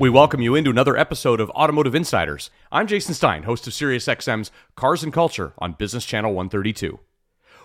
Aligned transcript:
We 0.00 0.10
welcome 0.10 0.40
you 0.40 0.54
into 0.54 0.70
another 0.70 0.96
episode 0.96 1.40
of 1.40 1.50
Automotive 1.50 1.92
Insiders. 1.92 2.50
I'm 2.70 2.86
Jason 2.86 3.14
Stein, 3.14 3.42
host 3.42 3.66
of 3.66 3.72
SiriusXM's 3.72 4.52
Cars 4.76 5.02
and 5.02 5.12
Culture 5.12 5.54
on 5.58 5.72
Business 5.72 6.04
Channel 6.04 6.34
132. 6.34 7.00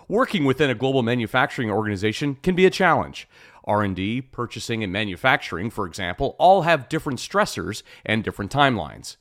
Working 0.08 0.44
within 0.44 0.68
a 0.68 0.74
global 0.74 1.04
manufacturing 1.04 1.70
organization 1.70 2.34
can 2.42 2.56
be 2.56 2.66
a 2.66 2.70
challenge. 2.70 3.28
R&D, 3.62 4.22
purchasing 4.22 4.82
and 4.82 4.92
manufacturing, 4.92 5.70
for 5.70 5.86
example, 5.86 6.34
all 6.40 6.62
have 6.62 6.88
different 6.88 7.20
stressors 7.20 7.84
and 8.04 8.24
different 8.24 8.50
timelines. 8.50 9.16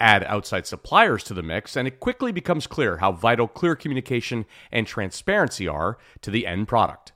Add 0.00 0.24
outside 0.24 0.66
suppliers 0.66 1.22
to 1.24 1.34
the 1.34 1.42
mix 1.42 1.76
and 1.76 1.86
it 1.86 2.00
quickly 2.00 2.32
becomes 2.32 2.66
clear 2.66 2.96
how 2.96 3.12
vital 3.12 3.46
clear 3.46 3.76
communication 3.76 4.46
and 4.72 4.86
transparency 4.86 5.68
are 5.68 5.98
to 6.22 6.30
the 6.30 6.46
end 6.46 6.66
product. 6.66 7.12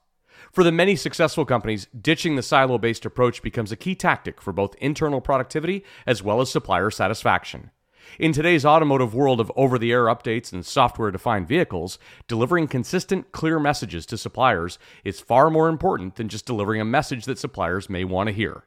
For 0.53 0.65
the 0.65 0.73
many 0.73 0.97
successful 0.97 1.45
companies, 1.45 1.89
ditching 1.99 2.37
the 2.37 2.43
silo 2.43 2.79
based 2.79 3.05
approach 3.05 3.43
becomes 3.43 3.71
a 3.71 3.77
key 3.77 3.95
tactic 3.95 4.41
for 4.41 4.53
both 4.53 4.75
internal 4.77 5.21
productivity 5.21 5.85
as 6.07 6.23
well 6.23 6.41
as 6.41 6.51
supplier 6.51 6.91
satisfaction. 6.91 7.71
In 8.19 8.33
today's 8.33 8.65
automotive 8.65 9.15
world 9.15 9.39
of 9.39 9.53
over 9.55 9.79
the 9.79 9.93
air 9.93 10.05
updates 10.05 10.53
and 10.53 10.65
software 10.65 11.11
defined 11.11 11.47
vehicles, 11.47 11.99
delivering 12.27 12.67
consistent, 12.67 13.33
clear 13.33 13.61
messages 13.61 14.07
to 14.07 14.17
suppliers 14.17 14.79
is 15.05 15.21
far 15.21 15.51
more 15.51 15.69
important 15.69 16.17
than 16.17 16.29
just 16.29 16.47
delivering 16.47 16.81
a 16.81 16.87
message 16.87 17.27
that 17.27 17.39
suppliers 17.39 17.91
may 17.91 18.05
want 18.05 18.29
to 18.29 18.33
hear. 18.33 18.65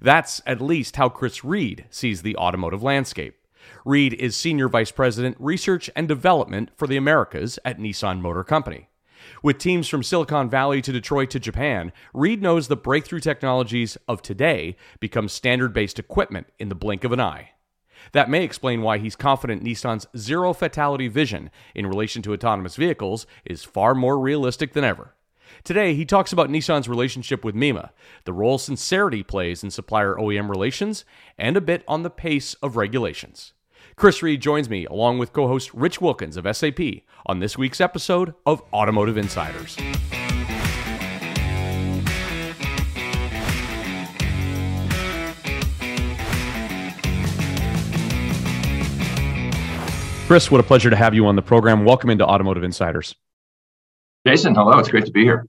That's 0.00 0.42
at 0.44 0.60
least 0.60 0.96
how 0.96 1.08
Chris 1.08 1.44
Reed 1.44 1.84
sees 1.90 2.22
the 2.22 2.36
automotive 2.36 2.82
landscape. 2.82 3.36
Reed 3.84 4.14
is 4.14 4.36
Senior 4.36 4.68
Vice 4.68 4.90
President, 4.90 5.36
Research 5.38 5.88
and 5.94 6.08
Development 6.08 6.70
for 6.74 6.88
the 6.88 6.96
Americas 6.96 7.58
at 7.64 7.78
Nissan 7.78 8.20
Motor 8.20 8.42
Company. 8.42 8.88
With 9.42 9.58
teams 9.58 9.88
from 9.88 10.02
Silicon 10.02 10.48
Valley 10.48 10.82
to 10.82 10.92
Detroit 10.92 11.30
to 11.30 11.40
Japan, 11.40 11.92
Reed 12.12 12.42
knows 12.42 12.68
the 12.68 12.76
breakthrough 12.76 13.20
technologies 13.20 13.96
of 14.08 14.22
today 14.22 14.76
become 14.98 15.28
standard 15.28 15.72
based 15.72 15.98
equipment 15.98 16.46
in 16.58 16.68
the 16.68 16.74
blink 16.74 17.04
of 17.04 17.12
an 17.12 17.20
eye. 17.20 17.50
That 18.12 18.30
may 18.30 18.44
explain 18.44 18.82
why 18.82 18.98
he's 18.98 19.16
confident 19.16 19.62
Nissan's 19.62 20.06
zero 20.16 20.52
fatality 20.52 21.08
vision 21.08 21.50
in 21.74 21.86
relation 21.86 22.22
to 22.22 22.32
autonomous 22.32 22.76
vehicles 22.76 23.26
is 23.44 23.64
far 23.64 23.94
more 23.94 24.18
realistic 24.18 24.72
than 24.72 24.84
ever. 24.84 25.14
Today, 25.64 25.94
he 25.94 26.04
talks 26.04 26.32
about 26.32 26.48
Nissan's 26.48 26.88
relationship 26.88 27.44
with 27.44 27.54
MEMA, 27.54 27.90
the 28.24 28.32
role 28.32 28.56
sincerity 28.56 29.22
plays 29.22 29.62
in 29.62 29.70
supplier 29.70 30.14
OEM 30.14 30.48
relations, 30.48 31.04
and 31.36 31.56
a 31.56 31.60
bit 31.60 31.84
on 31.86 32.02
the 32.02 32.10
pace 32.10 32.54
of 32.54 32.76
regulations. 32.76 33.52
Chris 33.96 34.22
Reed 34.22 34.40
joins 34.40 34.68
me, 34.68 34.86
along 34.86 35.18
with 35.18 35.32
co 35.32 35.46
host 35.48 35.72
Rich 35.74 36.00
Wilkins 36.00 36.36
of 36.36 36.46
SAP, 36.56 36.80
on 37.26 37.40
this 37.40 37.58
week's 37.58 37.80
episode 37.80 38.34
of 38.46 38.62
Automotive 38.72 39.16
Insiders. 39.16 39.76
Chris, 50.26 50.48
what 50.48 50.60
a 50.60 50.62
pleasure 50.62 50.90
to 50.90 50.96
have 50.96 51.12
you 51.12 51.26
on 51.26 51.34
the 51.34 51.42
program. 51.42 51.84
Welcome 51.84 52.08
into 52.08 52.24
Automotive 52.24 52.62
Insiders. 52.62 53.16
Jason, 54.24 54.54
hello. 54.54 54.78
It's 54.78 54.88
great 54.88 55.06
to 55.06 55.10
be 55.10 55.24
here. 55.24 55.44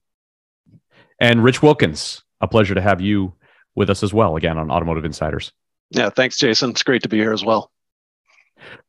And 1.20 1.44
Rich 1.44 1.61
Wilkins, 1.61 2.23
a 2.42 2.48
pleasure 2.48 2.73
to 2.73 2.81
have 2.81 3.00
you 3.00 3.33
with 3.76 3.92
us 3.92 4.02
as 4.02 4.11
well, 4.11 4.36
again 4.38 4.58
on 4.58 4.72
Automotive 4.72 5.05
Insiders. 5.05 5.52
Yeah, 5.92 6.09
thanks, 6.09 6.38
Jason. 6.38 6.72
It's 6.72 6.81
great 6.81 7.03
to 7.03 7.09
be 7.09 7.17
here 7.17 7.31
as 7.31 7.45
well. 7.45 7.70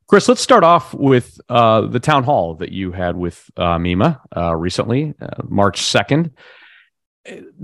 Chris, 0.07 0.29
let's 0.29 0.43
start 0.43 0.65
off 0.65 0.93
with 0.93 1.41
uh, 1.49 1.83
the 1.83 2.01
town 2.01 2.25
hall 2.25 2.55
that 2.57 2.71
you 2.71 2.93
had 2.93 3.17
with 3.17 3.51
uh, 3.57 3.79
MEMA 3.79 4.21
uh, 4.37 4.55
recently, 4.55 5.15
uh, 5.21 5.43
March 5.45 5.81
2nd. 5.81 6.33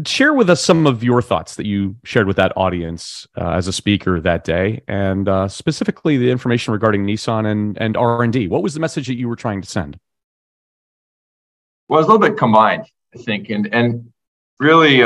Share 0.06 0.32
with 0.32 0.48
us 0.48 0.64
some 0.64 0.86
of 0.86 1.02
your 1.02 1.20
thoughts 1.20 1.56
that 1.56 1.66
you 1.66 1.96
shared 2.04 2.28
with 2.28 2.36
that 2.36 2.52
audience 2.56 3.26
uh, 3.36 3.50
as 3.50 3.66
a 3.66 3.72
speaker 3.72 4.20
that 4.20 4.44
day, 4.44 4.82
and 4.86 5.28
uh, 5.28 5.48
specifically 5.48 6.16
the 6.16 6.30
information 6.30 6.72
regarding 6.72 7.04
Nissan 7.04 7.44
and, 7.44 7.76
and 7.78 7.96
R&D. 7.96 8.46
What 8.48 8.62
was 8.62 8.74
the 8.74 8.80
message 8.80 9.08
that 9.08 9.16
you 9.16 9.28
were 9.28 9.36
trying 9.36 9.60
to 9.60 9.68
send? 9.68 9.98
Well, 11.88 12.00
it's 12.00 12.08
a 12.08 12.12
little 12.12 12.26
bit 12.26 12.38
combined, 12.38 12.86
I 13.14 13.18
think, 13.18 13.50
and 13.50 13.66
and 13.74 14.12
really 14.60 15.02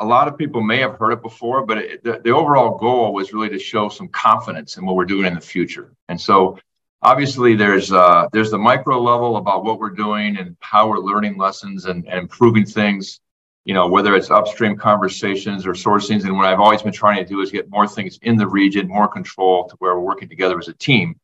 a 0.00 0.04
lot 0.04 0.28
of 0.28 0.38
people 0.38 0.62
may 0.62 0.78
have 0.78 0.96
heard 0.98 1.12
it 1.12 1.22
before, 1.22 1.64
but 1.66 1.78
it, 1.78 2.02
the, 2.02 2.20
the 2.24 2.30
overall 2.30 2.78
goal 2.78 3.12
was 3.12 3.32
really 3.34 3.50
to 3.50 3.58
show 3.58 3.90
some 3.90 4.08
confidence 4.08 4.78
in 4.78 4.86
what 4.86 4.96
we're 4.96 5.04
doing 5.04 5.26
in 5.26 5.34
the 5.34 5.40
future. 5.40 5.92
And 6.08 6.18
so, 6.18 6.58
obviously, 7.02 7.54
there's 7.54 7.92
uh, 7.92 8.26
there's 8.32 8.50
the 8.50 8.58
micro 8.58 8.98
level 8.98 9.36
about 9.36 9.62
what 9.62 9.78
we're 9.78 9.90
doing 9.90 10.38
and 10.38 10.56
how 10.60 10.88
we're 10.88 10.98
learning 10.98 11.36
lessons 11.36 11.84
and, 11.84 12.08
and 12.08 12.18
improving 12.18 12.64
things. 12.64 13.20
You 13.66 13.74
know, 13.74 13.88
whether 13.88 14.16
it's 14.16 14.30
upstream 14.30 14.76
conversations 14.78 15.66
or 15.66 15.74
sourcings. 15.74 16.24
And 16.24 16.34
what 16.34 16.46
I've 16.46 16.60
always 16.60 16.82
been 16.82 16.94
trying 16.94 17.22
to 17.22 17.28
do 17.28 17.42
is 17.42 17.50
get 17.50 17.68
more 17.68 17.86
things 17.86 18.18
in 18.22 18.36
the 18.36 18.48
region, 18.48 18.88
more 18.88 19.06
control 19.06 19.68
to 19.68 19.76
where 19.76 19.94
we're 19.94 20.00
working 20.00 20.30
together 20.30 20.58
as 20.58 20.68
a 20.68 20.72
team. 20.72 21.20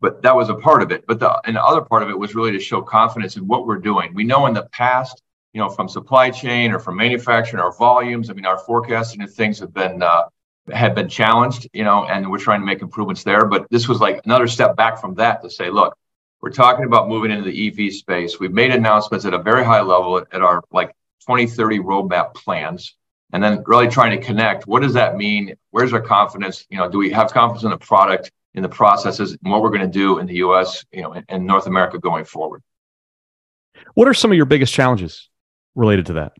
But 0.00 0.22
that 0.22 0.34
was 0.34 0.48
a 0.48 0.56
part 0.56 0.82
of 0.82 0.90
it. 0.90 1.06
But 1.06 1.20
the, 1.20 1.40
and 1.46 1.54
the 1.54 1.62
other 1.62 1.82
part 1.82 2.02
of 2.02 2.10
it 2.10 2.18
was 2.18 2.34
really 2.34 2.50
to 2.50 2.58
show 2.58 2.82
confidence 2.82 3.36
in 3.36 3.46
what 3.46 3.64
we're 3.64 3.78
doing. 3.78 4.12
We 4.12 4.24
know 4.24 4.46
in 4.46 4.54
the 4.54 4.68
past 4.72 5.22
you 5.52 5.60
know, 5.60 5.68
from 5.68 5.88
supply 5.88 6.30
chain 6.30 6.72
or 6.72 6.78
from 6.78 6.96
manufacturing, 6.96 7.62
our 7.62 7.72
volumes. 7.72 8.30
I 8.30 8.34
mean, 8.34 8.46
our 8.46 8.58
forecasting 8.58 9.22
and 9.22 9.30
things 9.30 9.58
have 9.60 9.72
been 9.72 10.02
uh, 10.02 10.24
have 10.72 10.94
been 10.94 11.08
challenged, 11.08 11.68
you 11.72 11.84
know, 11.84 12.04
and 12.04 12.30
we're 12.30 12.38
trying 12.38 12.60
to 12.60 12.66
make 12.66 12.82
improvements 12.82 13.24
there. 13.24 13.46
But 13.46 13.66
this 13.70 13.88
was 13.88 14.00
like 14.00 14.20
another 14.24 14.46
step 14.46 14.76
back 14.76 15.00
from 15.00 15.14
that 15.14 15.42
to 15.42 15.50
say, 15.50 15.70
look, 15.70 15.96
we're 16.40 16.50
talking 16.50 16.84
about 16.84 17.08
moving 17.08 17.30
into 17.30 17.50
the 17.50 17.68
EV 17.68 17.92
space. 17.94 18.38
We've 18.38 18.52
made 18.52 18.70
announcements 18.70 19.24
at 19.24 19.34
a 19.34 19.42
very 19.42 19.64
high 19.64 19.80
level 19.80 20.18
at, 20.18 20.26
at 20.32 20.42
our 20.42 20.62
like 20.70 20.88
2030 21.22 21.80
roadmap 21.80 22.34
plans, 22.34 22.94
and 23.32 23.42
then 23.42 23.62
really 23.66 23.88
trying 23.88 24.18
to 24.18 24.24
connect. 24.24 24.66
What 24.66 24.82
does 24.82 24.94
that 24.94 25.16
mean? 25.16 25.54
Where's 25.70 25.92
our 25.92 26.00
confidence? 26.00 26.66
You 26.70 26.78
know, 26.78 26.88
do 26.90 26.98
we 26.98 27.10
have 27.10 27.32
confidence 27.32 27.64
in 27.64 27.70
the 27.70 27.78
product, 27.78 28.30
in 28.54 28.62
the 28.62 28.68
processes, 28.68 29.36
and 29.42 29.52
what 29.52 29.62
we're 29.62 29.70
going 29.70 29.80
to 29.80 29.86
do 29.86 30.18
in 30.18 30.26
the 30.26 30.36
U.S., 30.36 30.84
you 30.92 31.02
know, 31.02 31.20
and 31.28 31.46
North 31.46 31.66
America 31.66 31.98
going 31.98 32.24
forward? 32.24 32.62
What 33.94 34.08
are 34.08 34.14
some 34.14 34.30
of 34.30 34.36
your 34.36 34.46
biggest 34.46 34.72
challenges 34.72 35.28
related 35.74 36.06
to 36.06 36.12
that? 36.14 36.32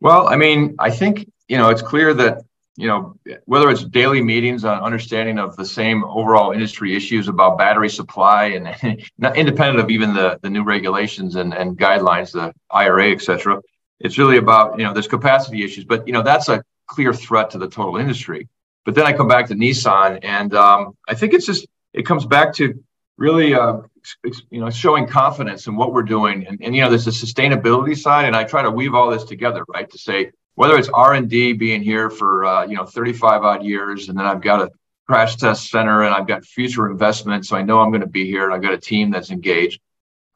Well, 0.00 0.28
I 0.28 0.36
mean, 0.36 0.76
I 0.78 0.90
think, 0.90 1.30
you 1.48 1.58
know, 1.58 1.70
it's 1.70 1.82
clear 1.82 2.14
that, 2.14 2.42
you 2.76 2.86
know, 2.86 3.16
whether 3.46 3.68
it's 3.70 3.82
daily 3.82 4.22
meetings 4.22 4.64
on 4.64 4.80
understanding 4.80 5.38
of 5.38 5.56
the 5.56 5.64
same 5.64 6.04
overall 6.04 6.52
industry 6.52 6.94
issues 6.94 7.26
about 7.26 7.58
battery 7.58 7.88
supply 7.88 8.46
and 8.46 8.68
independent 9.36 9.80
of 9.80 9.90
even 9.90 10.14
the, 10.14 10.38
the 10.42 10.50
new 10.50 10.62
regulations 10.62 11.34
and, 11.34 11.52
and 11.52 11.76
guidelines, 11.76 12.32
the 12.32 12.52
IRA, 12.70 13.10
et 13.10 13.20
cetera, 13.20 13.60
it's 13.98 14.16
really 14.16 14.36
about, 14.36 14.78
you 14.78 14.84
know, 14.84 14.92
there's 14.92 15.08
capacity 15.08 15.64
issues, 15.64 15.84
but, 15.84 16.06
you 16.06 16.12
know, 16.12 16.22
that's 16.22 16.48
a 16.48 16.62
clear 16.86 17.12
threat 17.12 17.50
to 17.50 17.58
the 17.58 17.68
total 17.68 17.96
industry. 17.96 18.48
But 18.84 18.94
then 18.94 19.06
I 19.06 19.12
come 19.12 19.28
back 19.28 19.48
to 19.48 19.54
Nissan 19.54 20.20
and 20.22 20.54
um, 20.54 20.96
I 21.08 21.14
think 21.14 21.34
it's 21.34 21.46
just, 21.46 21.66
it 21.92 22.06
comes 22.06 22.24
back 22.24 22.54
to 22.54 22.82
really 23.16 23.54
uh, 23.54 23.78
you 24.50 24.60
know 24.60 24.70
showing 24.70 25.06
confidence 25.06 25.66
in 25.66 25.76
what 25.76 25.92
we're 25.92 26.02
doing. 26.02 26.46
And, 26.46 26.60
and 26.62 26.74
you 26.74 26.82
know 26.82 26.90
there's 26.90 27.06
a 27.06 27.10
sustainability 27.10 27.96
side 27.96 28.26
and 28.26 28.36
i 28.36 28.44
try 28.44 28.62
to 28.62 28.70
weave 28.70 28.94
all 28.94 29.10
this 29.10 29.24
together 29.24 29.64
right? 29.68 29.88
To 29.90 29.98
say 29.98 30.30
whether 30.54 30.76
it's 30.76 30.88
r&d 30.88 31.52
being 31.54 31.82
here 31.82 32.10
for 32.10 32.44
uh, 32.44 32.66
you 32.66 32.76
know 32.76 32.84
35 32.84 33.42
odd 33.42 33.62
years 33.64 34.08
and 34.08 34.18
then 34.18 34.26
i've 34.26 34.40
got 34.40 34.62
a 34.62 34.70
crash 35.06 35.36
test 35.36 35.70
center 35.70 36.02
and 36.02 36.14
i've 36.14 36.26
got 36.26 36.44
future 36.44 36.90
investment 36.90 37.46
so 37.46 37.56
i 37.56 37.62
know 37.62 37.80
i'm 37.80 37.90
going 37.90 38.00
to 38.00 38.06
be 38.06 38.26
here 38.26 38.44
and 38.44 38.52
i've 38.54 38.62
got 38.62 38.74
a 38.74 38.78
team 38.78 39.10
that's 39.10 39.30
engaged. 39.30 39.80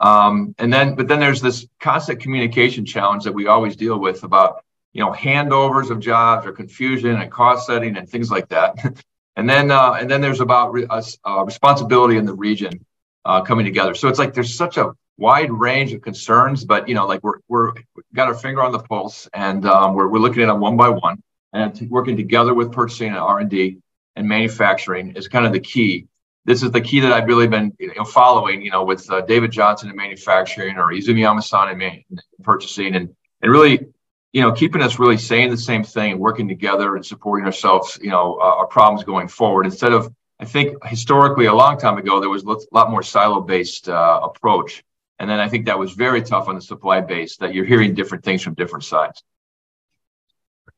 Um, 0.00 0.54
and 0.58 0.72
then 0.72 0.96
but 0.96 1.06
then 1.06 1.20
there's 1.20 1.40
this 1.40 1.66
constant 1.78 2.20
communication 2.20 2.84
challenge 2.84 3.22
that 3.24 3.32
we 3.32 3.46
always 3.46 3.76
deal 3.76 3.98
with 3.98 4.24
about 4.24 4.64
you 4.92 5.04
know 5.04 5.12
handovers 5.12 5.90
of 5.90 6.00
jobs 6.00 6.44
or 6.44 6.52
confusion 6.52 7.20
and 7.20 7.30
cost 7.30 7.66
setting 7.66 7.96
and 7.96 8.08
things 8.08 8.30
like 8.30 8.48
that. 8.48 8.74
And 9.34 9.48
then 9.48 9.70
uh, 9.70 9.92
and 9.92 10.10
then 10.10 10.20
there's 10.20 10.40
about 10.40 10.72
re- 10.72 10.86
uh, 10.90 11.44
responsibility 11.44 12.18
in 12.18 12.26
the 12.26 12.34
region 12.34 12.84
uh, 13.24 13.42
coming 13.42 13.64
together. 13.64 13.94
So 13.94 14.08
it's 14.08 14.18
like 14.18 14.34
there's 14.34 14.54
such 14.54 14.76
a 14.76 14.92
wide 15.18 15.52
range 15.52 15.92
of 15.92 16.02
concerns, 16.02 16.64
but 16.64 16.88
you 16.88 16.94
know, 16.94 17.06
like 17.06 17.22
we're 17.22 17.38
we're 17.48 17.72
got 18.14 18.28
our 18.28 18.34
finger 18.34 18.62
on 18.62 18.72
the 18.72 18.78
pulse, 18.78 19.28
and 19.32 19.64
um, 19.66 19.94
we're 19.94 20.08
we're 20.08 20.18
looking 20.18 20.42
at 20.42 20.46
them 20.46 20.60
one 20.60 20.76
by 20.76 20.88
one, 20.88 21.22
and 21.52 21.88
working 21.90 22.16
together 22.16 22.54
with 22.54 22.72
purchasing 22.72 23.08
and 23.08 23.18
R 23.18 23.40
and 23.40 23.50
D 23.50 23.78
and 24.16 24.28
manufacturing 24.28 25.16
is 25.16 25.28
kind 25.28 25.46
of 25.46 25.52
the 25.52 25.60
key. 25.60 26.06
This 26.44 26.62
is 26.62 26.72
the 26.72 26.80
key 26.80 27.00
that 27.00 27.12
I've 27.12 27.28
really 27.28 27.46
been 27.46 27.72
you 27.78 27.94
know, 27.94 28.04
following, 28.04 28.62
you 28.62 28.70
know, 28.70 28.82
with 28.82 29.08
uh, 29.10 29.20
David 29.20 29.52
Johnson 29.52 29.88
in 29.88 29.96
manufacturing 29.96 30.76
or 30.76 30.88
Izumi 30.88 31.20
Yamasan 31.20 31.72
in, 31.72 31.78
man- 31.78 32.04
in 32.10 32.18
purchasing, 32.42 32.96
and 32.96 33.14
and 33.40 33.52
really 33.52 33.86
you 34.32 34.40
know, 34.40 34.52
keeping 34.52 34.82
us 34.82 34.98
really 34.98 35.18
saying 35.18 35.50
the 35.50 35.56
same 35.56 35.84
thing 35.84 36.12
and 36.12 36.20
working 36.20 36.48
together 36.48 36.96
and 36.96 37.04
supporting 37.04 37.44
ourselves, 37.44 37.98
you 38.02 38.10
know, 38.10 38.38
uh, 38.40 38.44
our 38.44 38.66
problems 38.66 39.04
going 39.04 39.28
forward 39.28 39.66
instead 39.66 39.92
of, 39.92 40.12
I 40.42 40.44
think 40.44 40.84
historically, 40.84 41.46
a 41.46 41.54
long 41.54 41.78
time 41.78 41.98
ago, 41.98 42.18
there 42.18 42.28
was 42.28 42.42
a 42.42 42.56
lot 42.72 42.90
more 42.90 43.02
silo 43.02 43.40
based 43.40 43.88
uh, 43.88 44.20
approach. 44.24 44.82
And 45.20 45.30
then 45.30 45.38
I 45.38 45.48
think 45.48 45.66
that 45.66 45.78
was 45.78 45.92
very 45.92 46.20
tough 46.20 46.48
on 46.48 46.56
the 46.56 46.60
supply 46.60 47.00
base 47.00 47.36
that 47.36 47.54
you're 47.54 47.64
hearing 47.64 47.94
different 47.94 48.24
things 48.24 48.42
from 48.42 48.54
different 48.54 48.82
sides. 48.82 49.22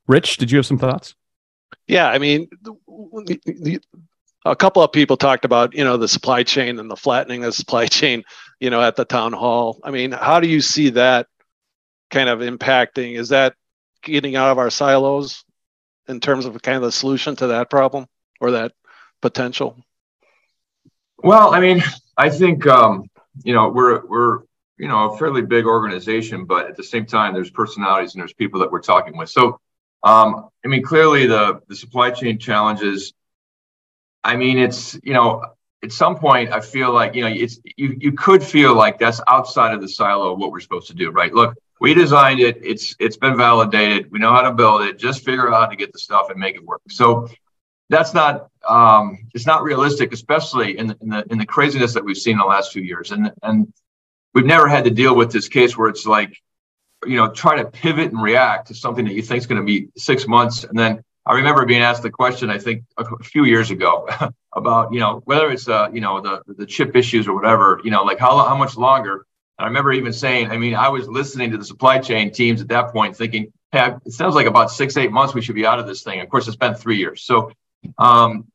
Rich, 0.06 0.36
did 0.36 0.50
you 0.50 0.58
have 0.58 0.66
some 0.66 0.76
thoughts? 0.76 1.14
Yeah, 1.86 2.08
I 2.08 2.18
mean, 2.18 2.48
a 4.44 4.54
couple 4.54 4.82
of 4.82 4.92
people 4.92 5.16
talked 5.16 5.46
about, 5.46 5.74
you 5.74 5.82
know, 5.82 5.96
the 5.96 6.08
supply 6.08 6.42
chain 6.42 6.78
and 6.78 6.90
the 6.90 6.96
flattening 6.96 7.42
of 7.42 7.48
the 7.48 7.52
supply 7.52 7.86
chain, 7.86 8.22
you 8.60 8.68
know, 8.68 8.82
at 8.82 8.96
the 8.96 9.06
town 9.06 9.32
hall. 9.32 9.80
I 9.82 9.90
mean, 9.90 10.12
how 10.12 10.40
do 10.40 10.46
you 10.46 10.60
see 10.60 10.90
that 10.90 11.26
kind 12.10 12.28
of 12.28 12.40
impacting? 12.40 13.16
Is 13.18 13.30
that 13.30 13.54
getting 14.02 14.36
out 14.36 14.50
of 14.50 14.58
our 14.58 14.68
silos? 14.68 15.42
in 16.08 16.20
terms 16.20 16.44
of 16.44 16.60
kind 16.62 16.76
of 16.76 16.82
the 16.82 16.92
solution 16.92 17.36
to 17.36 17.48
that 17.48 17.70
problem 17.70 18.06
or 18.40 18.52
that 18.52 18.72
potential? 19.24 19.74
Well, 21.16 21.54
I 21.54 21.58
mean, 21.58 21.82
I 22.14 22.28
think 22.28 22.66
um, 22.66 23.08
you 23.42 23.54
know 23.54 23.70
we're 23.70 24.04
we're 24.06 24.40
you 24.76 24.86
know 24.86 25.12
a 25.12 25.16
fairly 25.16 25.40
big 25.40 25.64
organization, 25.64 26.44
but 26.44 26.66
at 26.66 26.76
the 26.76 26.84
same 26.84 27.06
time, 27.06 27.32
there's 27.32 27.50
personalities 27.50 28.12
and 28.14 28.20
there's 28.20 28.34
people 28.34 28.60
that 28.60 28.70
we're 28.70 28.82
talking 28.82 29.16
with. 29.16 29.30
So, 29.30 29.58
um, 30.02 30.50
I 30.62 30.68
mean, 30.68 30.82
clearly 30.82 31.26
the 31.26 31.62
the 31.68 31.74
supply 31.74 32.10
chain 32.10 32.38
challenges. 32.38 33.14
I 34.22 34.36
mean, 34.36 34.58
it's 34.58 34.98
you 35.02 35.14
know 35.14 35.42
at 35.82 35.90
some 35.90 36.16
point 36.18 36.52
I 36.52 36.60
feel 36.60 36.92
like 36.92 37.14
you 37.14 37.22
know 37.22 37.32
it's 37.44 37.58
you 37.78 37.96
you 37.98 38.12
could 38.12 38.42
feel 38.42 38.74
like 38.74 38.98
that's 38.98 39.22
outside 39.26 39.72
of 39.72 39.80
the 39.80 39.88
silo 39.88 40.34
of 40.34 40.38
what 40.38 40.52
we're 40.52 40.60
supposed 40.60 40.88
to 40.88 40.94
do, 41.02 41.10
right? 41.10 41.32
Look, 41.32 41.54
we 41.80 41.94
designed 41.94 42.40
it. 42.40 42.58
It's 42.62 42.94
it's 43.00 43.16
been 43.16 43.38
validated. 43.38 44.12
We 44.12 44.18
know 44.18 44.34
how 44.34 44.42
to 44.42 44.52
build 44.52 44.82
it. 44.82 44.98
Just 44.98 45.24
figure 45.24 45.48
out 45.48 45.60
how 45.62 45.66
to 45.68 45.76
get 45.76 45.94
the 45.94 45.98
stuff 45.98 46.28
and 46.28 46.38
make 46.38 46.56
it 46.56 46.64
work. 46.64 46.82
So 46.90 47.28
that's 47.88 48.14
not 48.14 48.50
um, 48.68 49.18
it's 49.34 49.46
not 49.46 49.62
realistic, 49.62 50.12
especially 50.12 50.78
in 50.78 50.88
the, 50.88 50.96
in 51.00 51.08
the 51.08 51.24
in 51.30 51.38
the 51.38 51.46
craziness 51.46 51.94
that 51.94 52.04
we've 52.04 52.16
seen 52.16 52.32
in 52.32 52.38
the 52.38 52.44
last 52.44 52.72
few 52.72 52.82
years. 52.82 53.10
And 53.10 53.32
and 53.42 53.72
we've 54.34 54.46
never 54.46 54.68
had 54.68 54.84
to 54.84 54.90
deal 54.90 55.14
with 55.14 55.32
this 55.32 55.48
case 55.48 55.76
where 55.76 55.88
it's 55.88 56.06
like, 56.06 56.36
you 57.06 57.16
know, 57.16 57.30
try 57.30 57.56
to 57.56 57.64
pivot 57.64 58.12
and 58.12 58.22
react 58.22 58.68
to 58.68 58.74
something 58.74 59.04
that 59.04 59.14
you 59.14 59.22
think 59.22 59.38
is 59.38 59.46
going 59.46 59.60
to 59.60 59.66
be 59.66 59.88
six 59.96 60.26
months, 60.26 60.64
and 60.64 60.78
then 60.78 61.02
I 61.26 61.34
remember 61.34 61.64
being 61.64 61.80
asked 61.80 62.02
the 62.02 62.10
question 62.10 62.50
I 62.50 62.58
think 62.58 62.84
a 62.98 63.04
few 63.22 63.44
years 63.44 63.70
ago 63.70 64.08
about 64.52 64.92
you 64.92 65.00
know 65.00 65.22
whether 65.24 65.50
it's 65.50 65.68
uh 65.68 65.88
you 65.92 66.00
know 66.00 66.20
the 66.20 66.42
the 66.46 66.66
chip 66.66 66.94
issues 66.96 67.26
or 67.26 67.34
whatever 67.34 67.80
you 67.82 67.90
know 67.90 68.02
like 68.04 68.18
how 68.18 68.36
how 68.44 68.56
much 68.56 68.76
longer. 68.76 69.26
And 69.58 69.64
I 69.64 69.68
remember 69.68 69.92
even 69.92 70.12
saying, 70.12 70.50
I 70.50 70.58
mean, 70.58 70.74
I 70.74 70.88
was 70.88 71.08
listening 71.08 71.52
to 71.52 71.58
the 71.58 71.64
supply 71.64 72.00
chain 72.00 72.32
teams 72.32 72.60
at 72.60 72.68
that 72.68 72.92
point, 72.92 73.16
thinking, 73.16 73.52
hey, 73.70 73.94
it 74.04 74.12
sounds 74.12 74.34
like 74.34 74.46
about 74.46 74.70
six 74.70 74.96
eight 74.96 75.12
months 75.12 75.32
we 75.32 75.42
should 75.42 75.54
be 75.54 75.64
out 75.64 75.78
of 75.78 75.86
this 75.86 76.02
thing. 76.02 76.20
Of 76.20 76.28
course, 76.28 76.48
it's 76.48 76.56
been 76.56 76.74
three 76.74 76.96
years. 76.96 77.22
So 77.22 77.52
um, 77.96 78.48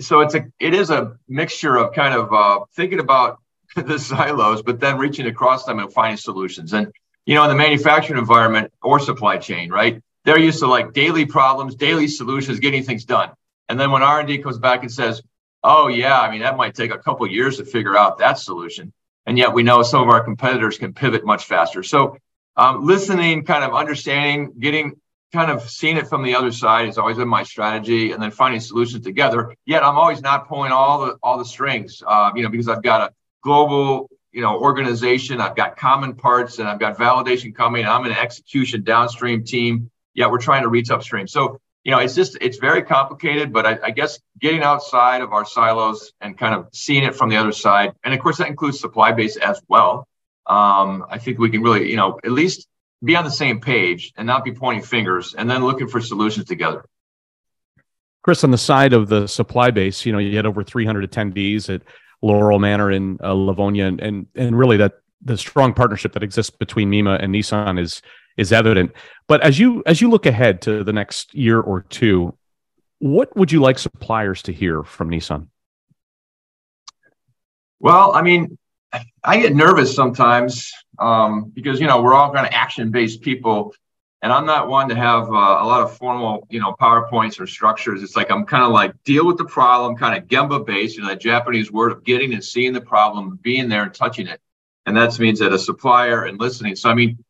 so 0.00 0.20
it's 0.20 0.34
a 0.34 0.46
it 0.58 0.74
is 0.74 0.90
a 0.90 1.16
mixture 1.28 1.76
of 1.76 1.94
kind 1.94 2.14
of 2.14 2.32
uh, 2.32 2.64
thinking 2.74 3.00
about 3.00 3.40
the 3.76 3.98
silos, 3.98 4.62
but 4.62 4.80
then 4.80 4.98
reaching 4.98 5.26
across 5.26 5.64
them 5.64 5.78
and 5.78 5.92
finding 5.92 6.16
solutions. 6.16 6.72
And 6.72 6.92
you 7.24 7.34
know, 7.34 7.42
in 7.44 7.50
the 7.50 7.56
manufacturing 7.56 8.18
environment 8.18 8.72
or 8.82 9.00
supply 9.00 9.38
chain, 9.38 9.70
right? 9.70 10.00
They're 10.24 10.38
used 10.38 10.60
to 10.60 10.66
like 10.66 10.92
daily 10.92 11.26
problems, 11.26 11.74
daily 11.74 12.08
solutions, 12.08 12.60
getting 12.60 12.82
things 12.82 13.04
done. 13.04 13.30
And 13.68 13.78
then 13.78 13.90
when 13.90 14.02
R 14.02 14.20
and 14.20 14.28
D 14.28 14.38
comes 14.38 14.58
back 14.58 14.82
and 14.82 14.92
says, 14.92 15.22
"Oh 15.62 15.88
yeah, 15.88 16.20
I 16.20 16.30
mean 16.30 16.40
that 16.40 16.56
might 16.56 16.74
take 16.74 16.92
a 16.92 16.98
couple 16.98 17.26
years 17.26 17.58
to 17.58 17.64
figure 17.64 17.96
out 17.96 18.18
that 18.18 18.38
solution," 18.38 18.92
and 19.26 19.36
yet 19.38 19.52
we 19.52 19.62
know 19.62 19.82
some 19.82 20.02
of 20.02 20.08
our 20.08 20.22
competitors 20.22 20.78
can 20.78 20.92
pivot 20.94 21.24
much 21.24 21.44
faster. 21.44 21.82
So 21.82 22.16
um, 22.56 22.86
listening, 22.86 23.44
kind 23.44 23.64
of 23.64 23.74
understanding, 23.74 24.54
getting 24.58 25.00
kind 25.32 25.50
of 25.50 25.68
seeing 25.68 25.96
it 25.96 26.08
from 26.08 26.22
the 26.22 26.34
other 26.34 26.52
side 26.52 26.86
has 26.86 26.98
always 26.98 27.16
been 27.16 27.28
my 27.28 27.42
strategy, 27.42 28.12
and 28.12 28.22
then 28.22 28.30
finding 28.30 28.60
solutions 28.60 29.04
together. 29.04 29.54
Yet 29.64 29.82
I'm 29.82 29.96
always 29.96 30.22
not 30.22 30.48
pulling 30.48 30.72
all 30.72 31.06
the 31.06 31.16
all 31.22 31.38
the 31.38 31.44
strings, 31.44 32.02
uh, 32.06 32.30
you 32.34 32.42
know, 32.42 32.48
because 32.48 32.68
I've 32.68 32.82
got 32.82 33.10
a 33.10 33.14
global 33.42 34.08
you 34.32 34.42
know 34.42 34.58
organization, 34.58 35.40
I've 35.40 35.56
got 35.56 35.76
common 35.76 36.14
parts, 36.14 36.58
and 36.58 36.68
I've 36.68 36.78
got 36.78 36.96
validation 36.96 37.54
coming. 37.54 37.86
I'm 37.86 38.04
an 38.04 38.12
execution 38.12 38.82
downstream 38.82 39.44
team. 39.44 39.90
Yet 40.14 40.30
we're 40.30 40.40
trying 40.40 40.62
to 40.62 40.68
reach 40.68 40.90
upstream. 40.90 41.26
So 41.26 41.60
you 41.84 41.92
know, 41.92 41.98
it's 41.98 42.14
just 42.14 42.36
it's 42.40 42.58
very 42.58 42.82
complicated. 42.82 43.52
But 43.52 43.66
I, 43.66 43.78
I 43.84 43.90
guess 43.90 44.18
getting 44.40 44.62
outside 44.62 45.22
of 45.22 45.32
our 45.32 45.44
silos 45.44 46.12
and 46.20 46.36
kind 46.36 46.54
of 46.54 46.68
seeing 46.72 47.04
it 47.04 47.14
from 47.14 47.30
the 47.30 47.36
other 47.36 47.52
side, 47.52 47.92
and 48.02 48.12
of 48.12 48.20
course 48.20 48.38
that 48.38 48.48
includes 48.48 48.80
supply 48.80 49.12
base 49.12 49.36
as 49.36 49.60
well. 49.68 50.08
Um, 50.46 51.06
I 51.10 51.18
think 51.18 51.38
we 51.38 51.50
can 51.50 51.62
really, 51.62 51.90
you 51.90 51.96
know, 51.96 52.20
at 52.24 52.30
least 52.30 52.68
be 53.06 53.16
on 53.16 53.24
the 53.24 53.30
same 53.30 53.60
page 53.60 54.12
and 54.16 54.26
not 54.26 54.44
be 54.44 54.52
pointing 54.52 54.84
fingers 54.84 55.34
and 55.34 55.48
then 55.48 55.64
looking 55.64 55.88
for 55.88 56.00
solutions 56.00 56.46
together. 56.46 56.84
Chris, 58.22 58.42
on 58.42 58.50
the 58.50 58.58
side 58.58 58.92
of 58.92 59.08
the 59.08 59.26
supply 59.26 59.70
base, 59.70 60.04
you 60.04 60.12
know, 60.12 60.18
you 60.18 60.36
had 60.36 60.46
over 60.46 60.64
300 60.64 61.08
attendees 61.08 61.72
at 61.72 61.82
Laurel 62.22 62.58
Manor 62.58 62.90
in 62.90 63.18
uh, 63.22 63.32
Livonia, 63.32 63.86
and, 63.86 64.00
and 64.00 64.26
and 64.34 64.58
really 64.58 64.76
that 64.78 64.94
the 65.22 65.36
strong 65.36 65.72
partnership 65.72 66.12
that 66.14 66.22
exists 66.22 66.50
between 66.50 66.90
MEMA 66.90 67.22
and 67.22 67.32
Nissan 67.32 67.78
is 67.78 68.02
is 68.36 68.52
evident. 68.52 68.92
But 69.28 69.42
as 69.42 69.58
you 69.58 69.82
as 69.86 70.00
you 70.00 70.10
look 70.10 70.26
ahead 70.26 70.60
to 70.62 70.82
the 70.82 70.92
next 70.92 71.34
year 71.34 71.60
or 71.60 71.82
two, 71.82 72.36
what 72.98 73.36
would 73.36 73.52
you 73.52 73.60
like 73.60 73.78
suppliers 73.78 74.42
to 74.42 74.52
hear 74.52 74.82
from 74.82 75.10
Nissan? 75.10 75.48
Well, 77.78 78.12
I 78.12 78.22
mean, 78.22 78.58
I 79.24 79.40
get 79.40 79.54
nervous 79.54 79.94
sometimes 79.94 80.72
um, 80.98 81.50
because 81.54 81.80
you 81.80 81.86
know 81.86 82.02
we're 82.02 82.14
all 82.14 82.32
kind 82.32 82.46
of 82.46 82.52
action-based 82.52 83.20
people, 83.20 83.74
and 84.22 84.32
I'm 84.32 84.46
not 84.46 84.68
one 84.68 84.88
to 84.88 84.94
have 84.94 85.28
uh, 85.28 85.32
a 85.32 85.66
lot 85.66 85.82
of 85.82 85.96
formal 85.96 86.46
you 86.50 86.60
know 86.60 86.74
powerpoints 86.80 87.40
or 87.40 87.46
structures. 87.46 88.02
It's 88.02 88.16
like 88.16 88.30
I'm 88.30 88.44
kind 88.44 88.64
of 88.64 88.70
like 88.70 88.92
deal 89.04 89.26
with 89.26 89.38
the 89.38 89.44
problem, 89.44 89.96
kind 89.96 90.16
of 90.16 90.28
gemba-based, 90.28 90.96
you 90.96 91.02
know, 91.02 91.08
that 91.08 91.20
Japanese 91.20 91.70
word 91.70 91.92
of 91.92 92.04
getting 92.04 92.32
and 92.32 92.42
seeing 92.42 92.72
the 92.72 92.80
problem, 92.80 93.38
being 93.42 93.68
there 93.68 93.82
and 93.82 93.92
touching 93.92 94.28
it, 94.28 94.40
and 94.86 94.96
that 94.96 95.18
means 95.18 95.40
that 95.40 95.52
a 95.52 95.58
supplier 95.58 96.24
and 96.24 96.40
listening. 96.40 96.76
So 96.76 96.88
I 96.88 96.94
mean, 96.94 97.22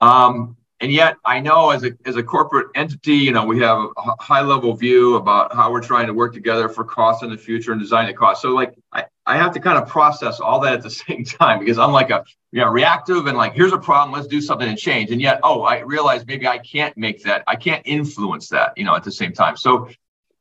um, 0.00 0.56
and 0.80 0.90
yet 0.90 1.16
I 1.24 1.40
know 1.40 1.70
as 1.70 1.84
a 1.84 1.92
as 2.06 2.16
a 2.16 2.22
corporate 2.22 2.68
entity, 2.74 3.16
you 3.16 3.32
know, 3.32 3.44
we 3.44 3.60
have 3.60 3.78
a 3.96 4.22
high 4.22 4.40
level 4.40 4.74
view 4.74 5.16
about 5.16 5.54
how 5.54 5.70
we're 5.70 5.82
trying 5.82 6.06
to 6.06 6.14
work 6.14 6.32
together 6.32 6.68
for 6.68 6.84
cost 6.84 7.22
in 7.22 7.30
the 7.30 7.36
future 7.36 7.72
and 7.72 7.80
design 7.80 8.06
the 8.06 8.14
cost. 8.14 8.40
So 8.40 8.50
like 8.54 8.74
I, 8.92 9.04
I 9.30 9.36
have 9.36 9.52
to 9.52 9.60
kind 9.60 9.78
of 9.78 9.88
process 9.88 10.40
all 10.40 10.60
that 10.60 10.72
at 10.72 10.82
the 10.82 10.90
same 11.04 11.24
time 11.24 11.60
because 11.60 11.78
I'm 11.78 11.92
like 11.92 12.10
a 12.10 12.24
you 12.52 12.60
know 12.60 12.68
reactive 12.68 13.26
and 13.26 13.36
like 13.36 13.54
here's 13.54 13.72
a 13.72 13.78
problem, 13.78 14.12
let's 14.12 14.26
do 14.26 14.40
something 14.40 14.68
and 14.68 14.76
change. 14.76 15.10
And 15.10 15.20
yet, 15.20 15.40
oh, 15.44 15.62
I 15.62 15.80
realize 15.80 16.26
maybe 16.26 16.46
I 16.48 16.58
can't 16.58 16.96
make 16.96 17.22
that, 17.24 17.44
I 17.46 17.56
can't 17.56 17.82
influence 17.84 18.48
that, 18.48 18.76
you 18.76 18.84
know, 18.84 18.96
at 18.96 19.04
the 19.04 19.12
same 19.12 19.32
time. 19.32 19.56
So 19.56 19.88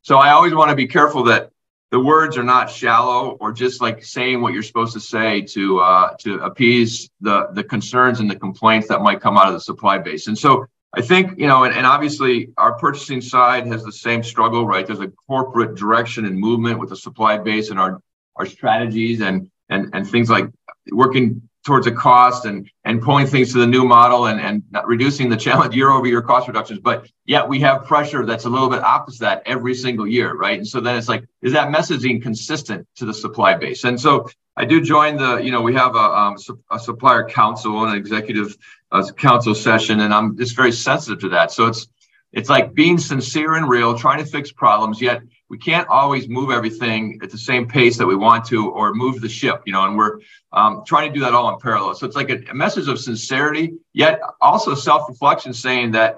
so 0.01 0.17
I 0.17 0.31
always 0.31 0.53
want 0.53 0.69
to 0.71 0.75
be 0.75 0.87
careful 0.87 1.23
that 1.25 1.51
the 1.91 1.99
words 1.99 2.37
are 2.37 2.43
not 2.43 2.69
shallow 2.69 3.37
or 3.39 3.51
just 3.51 3.81
like 3.81 4.03
saying 4.03 4.41
what 4.41 4.53
you're 4.53 4.63
supposed 4.63 4.93
to 4.93 4.99
say 4.99 5.41
to 5.41 5.79
uh, 5.79 6.15
to 6.21 6.39
appease 6.39 7.09
the 7.21 7.47
the 7.53 7.63
concerns 7.63 8.19
and 8.19 8.29
the 8.29 8.35
complaints 8.35 8.87
that 8.87 9.01
might 9.01 9.21
come 9.21 9.37
out 9.37 9.47
of 9.47 9.53
the 9.53 9.59
supply 9.59 9.97
base. 9.97 10.27
And 10.27 10.37
so 10.37 10.65
I 10.93 11.01
think 11.01 11.37
you 11.37 11.47
know, 11.47 11.63
and, 11.63 11.75
and 11.75 11.85
obviously 11.85 12.51
our 12.57 12.73
purchasing 12.73 13.21
side 13.21 13.67
has 13.67 13.83
the 13.83 13.91
same 13.91 14.23
struggle, 14.23 14.65
right? 14.65 14.85
There's 14.85 14.99
a 14.99 15.11
corporate 15.27 15.75
direction 15.75 16.25
and 16.25 16.39
movement 16.39 16.79
with 16.79 16.89
the 16.89 16.95
supply 16.95 17.37
base 17.37 17.69
and 17.69 17.79
our 17.79 18.01
our 18.39 18.45
strategies 18.45 19.21
and 19.21 19.51
and 19.69 19.89
and 19.93 20.09
things 20.09 20.29
like 20.29 20.45
working 20.91 21.47
towards 21.65 21.85
a 21.85 21.91
cost 21.91 22.45
and 22.45 22.69
and 22.85 23.01
pulling 23.01 23.27
things 23.27 23.51
to 23.51 23.59
the 23.59 23.67
new 23.67 23.85
model 23.85 24.25
and 24.27 24.39
and 24.39 24.63
reducing 24.85 25.29
the 25.29 25.37
challenge 25.37 25.75
year 25.75 25.89
over 25.89 26.07
year 26.07 26.21
cost 26.21 26.47
reductions. 26.47 26.79
But 26.79 27.07
yet 27.25 27.47
we 27.47 27.59
have 27.59 27.85
pressure 27.85 28.25
that's 28.25 28.45
a 28.45 28.49
little 28.49 28.69
bit 28.69 28.81
opposite 28.81 29.19
that 29.19 29.43
every 29.45 29.75
single 29.75 30.07
year 30.07 30.33
right? 30.33 30.57
And 30.57 30.67
so 30.67 30.79
then 30.79 30.95
it's 30.95 31.09
like 31.09 31.25
is 31.41 31.53
that 31.53 31.67
messaging 31.69 32.21
consistent 32.21 32.87
to 32.95 33.05
the 33.05 33.13
supply 33.13 33.55
base? 33.55 33.83
And 33.83 33.99
so 33.99 34.27
i 34.57 34.65
do 34.65 34.81
join 34.81 35.15
the 35.15 35.37
you 35.37 35.51
know 35.51 35.61
we 35.61 35.73
have 35.73 35.95
a, 35.95 36.07
um, 36.21 36.35
a 36.71 36.79
supplier 36.79 37.23
council 37.23 37.83
and 37.83 37.91
an 37.93 37.97
executive 37.97 38.57
uh, 38.91 39.03
council 39.15 39.55
session 39.55 40.01
and 40.01 40.13
i'm 40.13 40.35
just 40.37 40.55
very 40.55 40.71
sensitive 40.71 41.19
to 41.19 41.29
that. 41.29 41.51
So 41.51 41.67
it's 41.67 41.87
it's 42.31 42.49
like 42.49 42.73
being 42.73 42.97
sincere 42.97 43.55
and 43.55 43.67
real 43.67 43.97
trying 43.97 44.19
to 44.19 44.25
fix 44.25 44.51
problems 44.51 45.01
yet 45.01 45.21
we 45.49 45.57
can't 45.57 45.87
always 45.89 46.29
move 46.29 46.51
everything 46.51 47.19
at 47.23 47.31
the 47.31 47.37
same 47.37 47.67
pace 47.67 47.97
that 47.97 48.05
we 48.05 48.15
want 48.15 48.45
to 48.45 48.69
or 48.69 48.93
move 48.93 49.19
the 49.19 49.29
ship 49.29 49.63
you 49.65 49.73
know 49.73 49.85
and 49.85 49.97
we're 49.97 50.19
um, 50.53 50.83
trying 50.85 51.11
to 51.11 51.13
do 51.13 51.23
that 51.23 51.33
all 51.33 51.53
in 51.53 51.59
parallel. 51.59 51.93
So 51.93 52.07
it's 52.07 52.15
like 52.15 52.29
a, 52.29 52.41
a 52.49 52.53
message 52.53 52.87
of 52.87 52.99
sincerity 52.99 53.73
yet 53.93 54.21
also 54.41 54.75
self-reflection 54.75 55.53
saying 55.53 55.91
that 55.91 56.17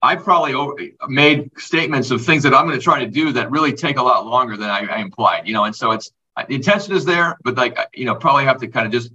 i 0.00 0.14
probably 0.14 0.54
over, 0.54 0.74
made 1.08 1.50
statements 1.58 2.10
of 2.10 2.24
things 2.24 2.42
that 2.44 2.54
i'm 2.54 2.66
going 2.66 2.78
to 2.78 2.82
try 2.82 3.00
to 3.00 3.10
do 3.10 3.32
that 3.32 3.50
really 3.50 3.72
take 3.72 3.98
a 3.98 4.02
lot 4.02 4.24
longer 4.26 4.56
than 4.56 4.70
I, 4.70 4.86
I 4.86 4.98
implied 5.00 5.46
you 5.46 5.52
know 5.52 5.64
and 5.64 5.74
so 5.74 5.90
it's 5.90 6.10
the 6.48 6.54
intention 6.54 6.94
is 6.94 7.04
there 7.04 7.36
but 7.42 7.56
like 7.56 7.76
you 7.94 8.04
know 8.04 8.14
probably 8.14 8.44
have 8.44 8.60
to 8.60 8.68
kind 8.68 8.86
of 8.86 8.92
just 8.92 9.12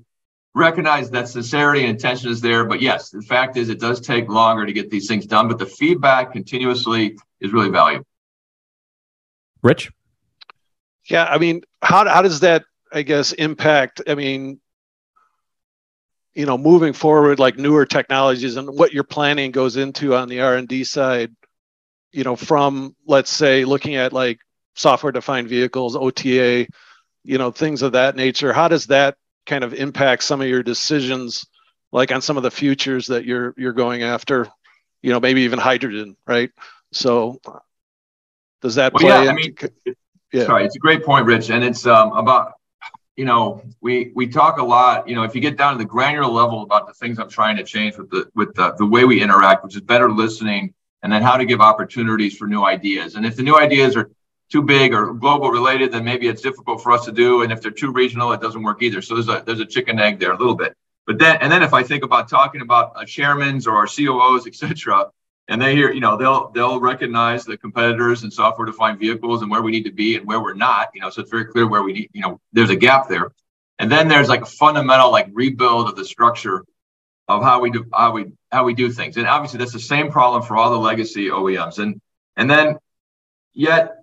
recognize 0.55 1.09
that 1.09 1.27
sincerity 1.27 1.81
and 1.81 1.89
intention 1.89 2.29
is 2.29 2.39
there. 2.39 2.63
But 2.65 2.81
yes 2.81 3.09
the 3.09 3.21
fact 3.21 3.57
is 3.57 3.69
it 3.69 3.79
does 3.79 4.01
take 4.01 4.27
longer 4.29 4.65
to 4.65 4.73
get 4.73 4.89
these 4.89 5.07
things 5.07 5.25
done 5.25 5.47
but 5.47 5.57
the 5.57 5.65
feedback 5.65 6.33
continuously 6.33 7.17
is 7.39 7.53
really 7.53 7.69
valuable 7.69 8.05
Rich? 9.63 9.91
Yeah, 11.09 11.25
I 11.25 11.37
mean, 11.37 11.61
how 11.81 12.07
how 12.07 12.21
does 12.21 12.41
that 12.41 12.65
I 12.91 13.01
guess 13.01 13.31
impact? 13.31 14.01
I 14.07 14.15
mean, 14.15 14.59
you 16.35 16.45
know, 16.45 16.57
moving 16.57 16.93
forward, 16.93 17.39
like 17.39 17.57
newer 17.57 17.85
technologies 17.85 18.57
and 18.57 18.69
what 18.69 18.93
you're 18.93 19.03
planning 19.03 19.51
goes 19.51 19.77
into 19.77 20.15
on 20.15 20.29
the 20.29 20.41
R 20.41 20.55
and 20.55 20.67
D 20.67 20.83
side. 20.83 21.31
You 22.11 22.23
know, 22.23 22.35
from 22.35 22.95
let's 23.07 23.31
say 23.31 23.65
looking 23.65 23.95
at 23.95 24.13
like 24.13 24.39
software 24.75 25.11
defined 25.11 25.47
vehicles, 25.47 25.95
OTA, 25.95 26.67
you 27.23 27.37
know, 27.37 27.51
things 27.51 27.81
of 27.81 27.93
that 27.93 28.15
nature. 28.15 28.53
How 28.53 28.67
does 28.67 28.87
that 28.87 29.15
kind 29.45 29.63
of 29.63 29.73
impact 29.73 30.23
some 30.23 30.41
of 30.41 30.47
your 30.47 30.63
decisions, 30.63 31.45
like 31.91 32.11
on 32.11 32.21
some 32.21 32.37
of 32.37 32.43
the 32.43 32.51
futures 32.51 33.07
that 33.07 33.25
you're 33.25 33.53
you're 33.57 33.73
going 33.73 34.03
after? 34.03 34.47
You 35.01 35.11
know, 35.11 35.19
maybe 35.19 35.41
even 35.41 35.59
hydrogen, 35.59 36.15
right? 36.25 36.51
So 36.91 37.39
does 38.63 38.75
that 38.75 38.93
play? 38.93 39.07
Well, 39.07 39.23
yeah, 39.23 39.31
I 39.31 39.35
mean, 39.35 39.55
yeah. 40.31 40.45
sorry, 40.45 40.65
it's 40.65 40.75
a 40.75 40.79
great 40.79 41.03
point, 41.03 41.27
Rich, 41.27 41.51
and 41.51 41.63
it's 41.63 41.85
um, 41.85 42.13
about 42.13 42.53
you 43.15 43.25
know 43.25 43.61
we 43.81 44.11
we 44.15 44.27
talk 44.27 44.57
a 44.57 44.63
lot. 44.63 45.07
You 45.07 45.15
know, 45.15 45.23
if 45.23 45.35
you 45.35 45.41
get 45.41 45.57
down 45.57 45.73
to 45.73 45.77
the 45.77 45.85
granular 45.85 46.27
level 46.27 46.63
about 46.63 46.87
the 46.87 46.93
things 46.93 47.19
I'm 47.19 47.29
trying 47.29 47.57
to 47.57 47.63
change 47.63 47.97
with 47.97 48.09
the 48.09 48.27
with 48.33 48.55
the, 48.55 48.73
the 48.77 48.85
way 48.85 49.05
we 49.05 49.21
interact, 49.21 49.63
which 49.63 49.75
is 49.75 49.81
better 49.81 50.09
listening 50.09 50.73
and 51.03 51.11
then 51.11 51.21
how 51.21 51.35
to 51.37 51.45
give 51.45 51.59
opportunities 51.59 52.35
for 52.35 52.47
new 52.47 52.63
ideas. 52.63 53.15
And 53.15 53.25
if 53.25 53.35
the 53.35 53.43
new 53.43 53.57
ideas 53.59 53.95
are 53.95 54.09
too 54.49 54.61
big 54.61 54.93
or 54.93 55.13
global 55.13 55.51
related, 55.51 55.91
then 55.91 56.05
maybe 56.05 56.27
it's 56.27 56.41
difficult 56.41 56.81
for 56.81 56.93
us 56.93 57.05
to 57.05 57.11
do. 57.11 57.43
And 57.43 57.51
if 57.51 57.61
they're 57.61 57.71
too 57.71 57.91
regional, 57.91 58.31
it 58.31 58.41
doesn't 58.41 58.63
work 58.63 58.81
either. 58.81 59.01
So 59.01 59.15
there's 59.15 59.27
a 59.27 59.43
there's 59.45 59.59
a 59.59 59.65
chicken 59.65 59.99
egg 59.99 60.19
there 60.19 60.31
a 60.31 60.37
little 60.37 60.55
bit. 60.55 60.73
But 61.05 61.19
then 61.19 61.37
and 61.41 61.51
then 61.51 61.61
if 61.61 61.73
I 61.73 61.83
think 61.83 62.03
about 62.03 62.29
talking 62.29 62.61
about 62.61 62.93
our 62.95 63.03
chairmans 63.03 63.67
or 63.67 63.75
our 63.75 63.85
COOs, 63.87 64.47
et 64.47 64.55
cetera, 64.55 65.09
and 65.47 65.61
they 65.61 65.75
hear, 65.75 65.91
you 65.91 65.99
know, 65.99 66.15
they'll 66.17 66.49
they'll 66.51 66.79
recognize 66.79 67.43
the 67.43 67.57
competitors 67.57 68.23
and 68.23 68.31
software 68.31 68.65
defined 68.65 68.99
vehicles 68.99 69.41
and 69.41 69.51
where 69.51 69.61
we 69.61 69.71
need 69.71 69.83
to 69.83 69.91
be 69.91 70.15
and 70.15 70.25
where 70.25 70.41
we're 70.41 70.53
not. 70.53 70.89
You 70.93 71.01
know, 71.01 71.09
so 71.09 71.21
it's 71.21 71.31
very 71.31 71.45
clear 71.45 71.67
where 71.67 71.83
we 71.83 71.93
need, 71.93 72.09
you 72.13 72.21
know, 72.21 72.39
there's 72.53 72.69
a 72.69 72.75
gap 72.75 73.09
there. 73.09 73.31
And 73.79 73.91
then 73.91 74.07
there's 74.07 74.29
like 74.29 74.43
a 74.43 74.45
fundamental 74.45 75.11
like 75.11 75.27
rebuild 75.33 75.89
of 75.89 75.95
the 75.95 76.05
structure 76.05 76.63
of 77.27 77.43
how 77.43 77.59
we 77.59 77.71
do 77.71 77.85
how 77.93 78.11
we 78.11 78.31
how 78.51 78.63
we 78.63 78.73
do 78.73 78.91
things. 78.91 79.17
And 79.17 79.27
obviously 79.27 79.59
that's 79.59 79.73
the 79.73 79.79
same 79.79 80.11
problem 80.11 80.43
for 80.43 80.55
all 80.55 80.71
the 80.71 80.77
legacy 80.77 81.27
OEMs. 81.27 81.79
And 81.79 81.99
and 82.37 82.49
then 82.49 82.77
yet, 83.53 84.02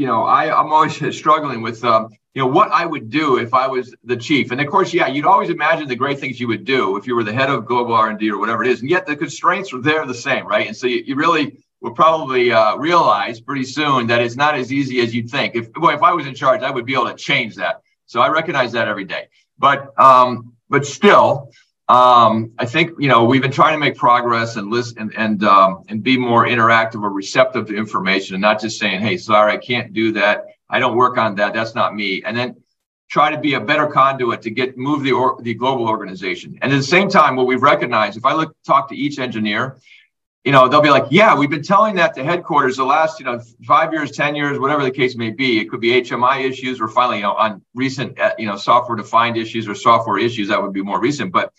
you 0.00 0.06
know, 0.06 0.24
I, 0.24 0.44
I'm 0.58 0.72
always 0.72 1.16
struggling 1.22 1.60
with 1.60 1.84
um, 1.84 2.08
you 2.32 2.40
know, 2.40 2.48
what 2.48 2.72
I 2.72 2.86
would 2.86 3.10
do 3.10 3.36
if 3.36 3.52
I 3.52 3.66
was 3.66 3.94
the 4.02 4.16
chief. 4.16 4.50
And 4.50 4.58
of 4.58 4.66
course, 4.68 4.94
yeah, 4.94 5.08
you'd 5.08 5.26
always 5.26 5.50
imagine 5.50 5.88
the 5.88 5.96
great 5.96 6.18
things 6.18 6.40
you 6.40 6.48
would 6.48 6.64
do 6.64 6.96
if 6.96 7.06
you 7.06 7.14
were 7.14 7.22
the 7.22 7.34
head 7.34 7.50
of 7.50 7.66
global 7.66 7.92
R&D 7.92 8.30
or 8.30 8.38
whatever 8.38 8.64
it 8.64 8.70
is. 8.70 8.80
And 8.80 8.88
yet 8.88 9.04
the 9.04 9.14
constraints 9.14 9.74
are 9.74 9.80
there 9.82 10.06
the 10.06 10.14
same, 10.14 10.46
right? 10.46 10.66
And 10.66 10.74
so 10.74 10.86
you, 10.86 11.02
you 11.04 11.16
really 11.16 11.58
will 11.82 11.92
probably 11.92 12.50
uh, 12.50 12.76
realize 12.76 13.42
pretty 13.42 13.64
soon 13.64 14.06
that 14.06 14.22
it's 14.22 14.36
not 14.36 14.54
as 14.54 14.72
easy 14.72 15.00
as 15.00 15.14
you'd 15.14 15.28
think. 15.28 15.54
If, 15.54 15.68
well, 15.76 15.94
if 15.94 16.02
I 16.02 16.14
was 16.14 16.26
in 16.26 16.34
charge, 16.34 16.62
I 16.62 16.70
would 16.70 16.86
be 16.86 16.94
able 16.94 17.08
to 17.08 17.14
change 17.14 17.56
that. 17.56 17.82
So 18.06 18.22
I 18.22 18.28
recognize 18.28 18.72
that 18.72 18.88
every 18.88 19.04
day. 19.04 19.28
But 19.58 19.92
um, 19.98 20.54
but 20.70 20.86
still, 20.86 21.50
um, 21.90 22.52
I 22.56 22.66
think 22.66 22.92
you 23.00 23.08
know 23.08 23.24
we've 23.24 23.42
been 23.42 23.50
trying 23.50 23.72
to 23.72 23.78
make 23.78 23.96
progress 23.96 24.54
and 24.54 24.70
listen 24.70 24.98
and 24.98 25.16
and 25.16 25.42
um, 25.42 25.82
and 25.88 26.04
be 26.04 26.16
more 26.16 26.46
interactive 26.46 27.02
or 27.02 27.10
receptive 27.10 27.66
to 27.66 27.76
information, 27.76 28.36
and 28.36 28.42
not 28.42 28.60
just 28.60 28.78
saying, 28.78 29.00
"Hey, 29.00 29.16
sorry, 29.16 29.52
I 29.52 29.56
can't 29.56 29.92
do 29.92 30.12
that. 30.12 30.44
I 30.68 30.78
don't 30.78 30.96
work 30.96 31.18
on 31.18 31.34
that. 31.36 31.52
That's 31.52 31.74
not 31.74 31.96
me." 31.96 32.22
And 32.24 32.36
then 32.36 32.62
try 33.08 33.32
to 33.32 33.38
be 33.38 33.54
a 33.54 33.60
better 33.60 33.88
conduit 33.88 34.42
to 34.42 34.50
get 34.50 34.78
move 34.78 35.02
the 35.02 35.10
or, 35.10 35.42
the 35.42 35.52
global 35.54 35.88
organization. 35.88 36.56
And 36.62 36.72
at 36.72 36.76
the 36.76 36.82
same 36.84 37.08
time, 37.08 37.34
what 37.34 37.48
we've 37.48 37.60
recognized, 37.60 38.16
if 38.16 38.24
I 38.24 38.34
look 38.34 38.54
talk 38.64 38.88
to 38.90 38.94
each 38.94 39.18
engineer, 39.18 39.78
you 40.44 40.52
know, 40.52 40.68
they'll 40.68 40.82
be 40.82 40.90
like, 40.90 41.06
"Yeah, 41.10 41.36
we've 41.36 41.50
been 41.50 41.64
telling 41.64 41.96
that 41.96 42.14
to 42.14 42.22
headquarters 42.22 42.76
the 42.76 42.84
last 42.84 43.18
you 43.18 43.26
know 43.26 43.40
five 43.66 43.92
years, 43.92 44.12
ten 44.12 44.36
years, 44.36 44.60
whatever 44.60 44.84
the 44.84 44.92
case 44.92 45.16
may 45.16 45.30
be. 45.30 45.58
It 45.58 45.68
could 45.68 45.80
be 45.80 46.00
HMI 46.00 46.48
issues, 46.48 46.80
or 46.80 46.86
finally, 46.86 47.16
you 47.16 47.24
know, 47.24 47.32
on 47.32 47.62
recent 47.74 48.16
uh, 48.20 48.34
you 48.38 48.46
know 48.46 48.56
software 48.56 48.96
defined 48.96 49.36
issues 49.36 49.66
or 49.66 49.74
software 49.74 50.18
issues 50.18 50.46
that 50.50 50.62
would 50.62 50.72
be 50.72 50.82
more 50.82 51.00
recent, 51.00 51.32
but 51.32 51.52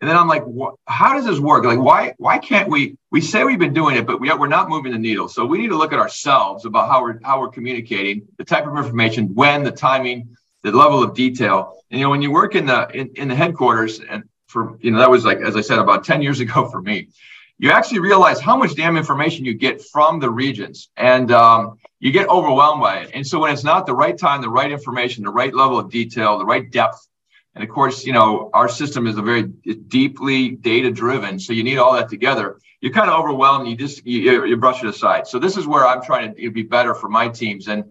and 0.00 0.10
then 0.10 0.16
I'm 0.16 0.28
like, 0.28 0.42
how 0.86 1.14
does 1.14 1.24
this 1.24 1.38
work? 1.38 1.64
Like, 1.64 1.78
why 1.78 2.14
why 2.18 2.38
can't 2.38 2.68
we? 2.68 2.96
We 3.10 3.20
say 3.20 3.44
we've 3.44 3.58
been 3.58 3.72
doing 3.72 3.96
it, 3.96 4.06
but 4.06 4.20
we, 4.20 4.32
we're 4.34 4.48
not 4.48 4.68
moving 4.68 4.92
the 4.92 4.98
needle. 4.98 5.28
So 5.28 5.46
we 5.46 5.58
need 5.58 5.68
to 5.68 5.76
look 5.76 5.92
at 5.92 5.98
ourselves 5.98 6.66
about 6.66 6.88
how 6.88 7.02
we're 7.02 7.20
how 7.22 7.40
we're 7.40 7.48
communicating, 7.48 8.26
the 8.36 8.44
type 8.44 8.66
of 8.66 8.76
information, 8.76 9.34
when, 9.34 9.62
the 9.62 9.70
timing, 9.70 10.36
the 10.62 10.72
level 10.72 11.02
of 11.02 11.14
detail. 11.14 11.78
And 11.90 12.00
you 12.00 12.06
know, 12.06 12.10
when 12.10 12.22
you 12.22 12.30
work 12.30 12.54
in 12.54 12.66
the 12.66 12.88
in, 12.92 13.10
in 13.14 13.28
the 13.28 13.34
headquarters, 13.34 14.00
and 14.00 14.24
for 14.48 14.76
you 14.80 14.90
know, 14.90 14.98
that 14.98 15.10
was 15.10 15.24
like 15.24 15.38
as 15.38 15.56
I 15.56 15.60
said 15.60 15.78
about 15.78 16.04
10 16.04 16.22
years 16.22 16.40
ago 16.46 16.68
for 16.68 16.82
me. 16.82 17.08
You 17.56 17.70
actually 17.70 18.00
realize 18.00 18.40
how 18.40 18.56
much 18.56 18.74
damn 18.74 18.96
information 18.96 19.44
you 19.44 19.54
get 19.54 19.80
from 19.80 20.18
the 20.18 20.28
regions, 20.28 20.90
and 20.96 21.30
um, 21.30 21.78
you 22.00 22.10
get 22.10 22.28
overwhelmed 22.28 22.82
by 22.82 22.98
it. 22.98 23.12
And 23.14 23.24
so 23.24 23.38
when 23.38 23.52
it's 23.52 23.62
not 23.62 23.86
the 23.86 23.94
right 23.94 24.18
time, 24.18 24.42
the 24.42 24.50
right 24.50 24.70
information, 24.70 25.22
the 25.22 25.30
right 25.30 25.54
level 25.54 25.78
of 25.78 25.88
detail, 25.88 26.36
the 26.36 26.44
right 26.44 26.68
depth, 26.68 27.08
and 27.54 27.62
of 27.62 27.70
course, 27.70 28.04
you 28.04 28.12
know, 28.12 28.50
our 28.52 28.68
system 28.68 29.06
is 29.06 29.16
a 29.16 29.22
very 29.22 29.44
deeply 29.44 30.50
data 30.50 30.90
driven. 30.90 31.38
So 31.38 31.52
you 31.52 31.62
need 31.62 31.78
all 31.78 31.92
that 31.94 32.08
together. 32.08 32.58
You're 32.80 32.92
kind 32.92 33.08
of 33.08 33.18
overwhelmed. 33.18 33.68
You 33.68 33.76
just, 33.76 34.04
you, 34.04 34.44
you 34.44 34.56
brush 34.56 34.82
it 34.82 34.88
aside. 34.88 35.26
So 35.26 35.38
this 35.38 35.56
is 35.56 35.66
where 35.66 35.86
I'm 35.86 36.02
trying 36.02 36.34
to 36.34 36.50
be 36.50 36.62
better 36.62 36.94
for 36.94 37.08
my 37.08 37.28
teams 37.28 37.68
and 37.68 37.84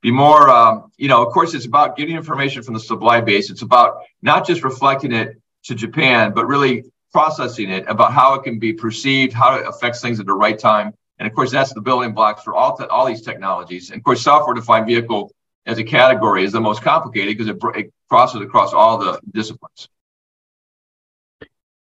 be 0.00 0.12
more, 0.12 0.48
um, 0.48 0.92
you 0.96 1.08
know, 1.08 1.26
of 1.26 1.32
course, 1.32 1.54
it's 1.54 1.66
about 1.66 1.96
getting 1.96 2.16
information 2.16 2.62
from 2.62 2.74
the 2.74 2.80
supply 2.80 3.20
base. 3.20 3.50
It's 3.50 3.62
about 3.62 4.02
not 4.22 4.46
just 4.46 4.62
reflecting 4.62 5.12
it 5.12 5.40
to 5.64 5.74
Japan, 5.74 6.32
but 6.32 6.46
really 6.46 6.84
processing 7.12 7.70
it 7.70 7.84
about 7.88 8.12
how 8.12 8.34
it 8.34 8.44
can 8.44 8.58
be 8.60 8.72
perceived, 8.72 9.32
how 9.32 9.56
it 9.56 9.66
affects 9.66 10.00
things 10.00 10.20
at 10.20 10.26
the 10.26 10.34
right 10.34 10.58
time. 10.58 10.94
And 11.18 11.26
of 11.26 11.34
course, 11.34 11.50
that's 11.50 11.72
the 11.72 11.80
building 11.80 12.12
blocks 12.12 12.44
for 12.44 12.54
all, 12.54 12.76
te- 12.76 12.84
all 12.84 13.04
these 13.06 13.22
technologies. 13.22 13.90
And 13.90 13.98
of 13.98 14.04
course, 14.04 14.22
software 14.22 14.54
defined 14.54 14.86
vehicle 14.86 15.32
as 15.68 15.78
a 15.78 15.84
category 15.84 16.44
is 16.44 16.52
the 16.52 16.60
most 16.60 16.82
complicated 16.82 17.36
because 17.36 17.48
it, 17.48 17.58
it 17.78 17.92
crosses 18.08 18.40
across 18.40 18.72
all 18.72 18.96
the 18.98 19.20
disciplines. 19.32 19.88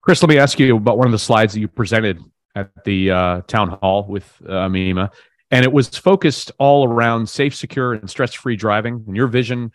Chris, 0.03 0.23
let 0.23 0.29
me 0.29 0.39
ask 0.39 0.61
you 0.61 0.77
about 0.77 0.99
one 0.99 1.07
of 1.07 1.13
the 1.13 1.19
slides 1.19 1.55
that 1.55 1.61
you 1.61 1.69
presented 1.69 2.23
at 2.55 2.71
the 2.85 3.11
uh, 3.11 3.41
town 3.47 3.71
hall 3.81 4.05
with 4.07 4.31
uh, 4.47 4.69
MEMA, 4.69 5.11
and 5.51 5.65
it 5.65 5.73
was 5.73 5.89
focused 5.89 6.53
all 6.59 6.87
around 6.87 7.29
safe, 7.29 7.55
secure, 7.55 7.95
and 7.95 8.09
stress-free 8.09 8.57
driving. 8.57 9.03
And 9.07 9.17
your 9.17 9.29
vision, 9.29 9.73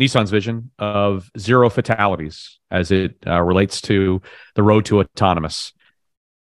Nissan's 0.00 0.30
vision 0.30 0.70
of 0.78 1.30
zero 1.36 1.68
fatalities 1.68 2.58
as 2.70 2.90
it 2.90 3.16
uh, 3.26 3.42
relates 3.42 3.80
to 3.82 4.22
the 4.54 4.62
road 4.62 4.84
to 4.86 5.00
autonomous. 5.00 5.72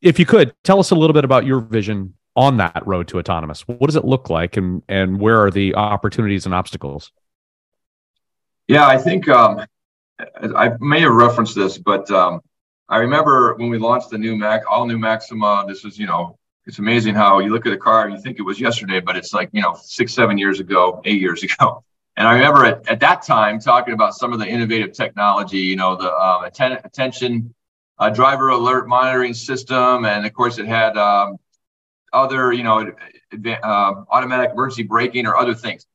If 0.02 0.18
you 0.18 0.26
could 0.26 0.54
tell 0.64 0.80
us 0.80 0.90
a 0.90 0.94
little 0.94 1.14
bit 1.14 1.24
about 1.24 1.46
your 1.46 1.60
vision 1.60 2.14
on 2.36 2.58
that 2.58 2.82
road 2.86 3.08
to 3.08 3.18
autonomous? 3.18 3.66
What 3.66 3.86
does 3.86 3.96
it 3.96 4.04
look 4.04 4.30
like, 4.30 4.56
and 4.56 4.82
and 4.88 5.20
where 5.20 5.44
are 5.44 5.50
the 5.50 5.74
opportunities 5.74 6.46
and 6.46 6.54
obstacles? 6.54 7.12
Yeah, 8.68 8.86
I 8.86 8.98
think 8.98 9.28
um, 9.28 9.64
I 10.56 10.72
may 10.80 11.00
have 11.00 11.12
referenced 11.12 11.54
this, 11.54 11.78
but 11.78 12.10
um, 12.10 12.40
I 12.88 12.98
remember 12.98 13.54
when 13.54 13.70
we 13.70 13.78
launched 13.78 14.10
the 14.10 14.18
new 14.18 14.36
Mac, 14.36 14.62
all 14.68 14.86
new 14.86 14.98
Maxima. 14.98 15.64
This 15.66 15.84
was, 15.84 15.98
you 15.98 16.06
know, 16.06 16.38
it's 16.66 16.78
amazing 16.78 17.14
how 17.14 17.38
you 17.38 17.50
look 17.50 17.66
at 17.66 17.72
a 17.72 17.78
car 17.78 18.04
and 18.04 18.14
you 18.14 18.20
think 18.20 18.38
it 18.38 18.42
was 18.42 18.60
yesterday, 18.60 19.00
but 19.00 19.16
it's 19.16 19.32
like 19.32 19.48
you 19.52 19.62
know 19.62 19.76
six, 19.82 20.12
seven 20.14 20.38
years 20.38 20.60
ago, 20.60 21.00
eight 21.04 21.20
years 21.20 21.42
ago. 21.48 21.84
And 22.16 22.28
I 22.28 22.34
remember 22.34 22.64
at, 22.66 22.88
at 22.88 23.00
that 23.00 23.22
time 23.22 23.60
talking 23.60 23.94
about 23.94 24.14
some 24.14 24.32
of 24.32 24.38
the 24.38 24.46
innovative 24.46 24.92
technology, 24.92 25.58
you 25.58 25.76
know, 25.76 25.96
the 25.96 26.12
um, 26.12 26.44
atten- 26.44 26.78
attention 26.84 27.54
uh, 27.98 28.10
driver 28.10 28.48
alert 28.48 28.88
monitoring 28.88 29.34
system, 29.34 30.04
and 30.04 30.26
of 30.26 30.32
course 30.32 30.58
it 30.58 30.66
had 30.66 30.96
um, 30.96 31.38
other, 32.12 32.52
you 32.52 32.62
know, 32.62 32.92
uh, 33.62 33.94
automatic 34.10 34.50
emergency 34.52 34.82
braking 34.82 35.26
or 35.26 35.36
other 35.36 35.54
things. 35.54 35.86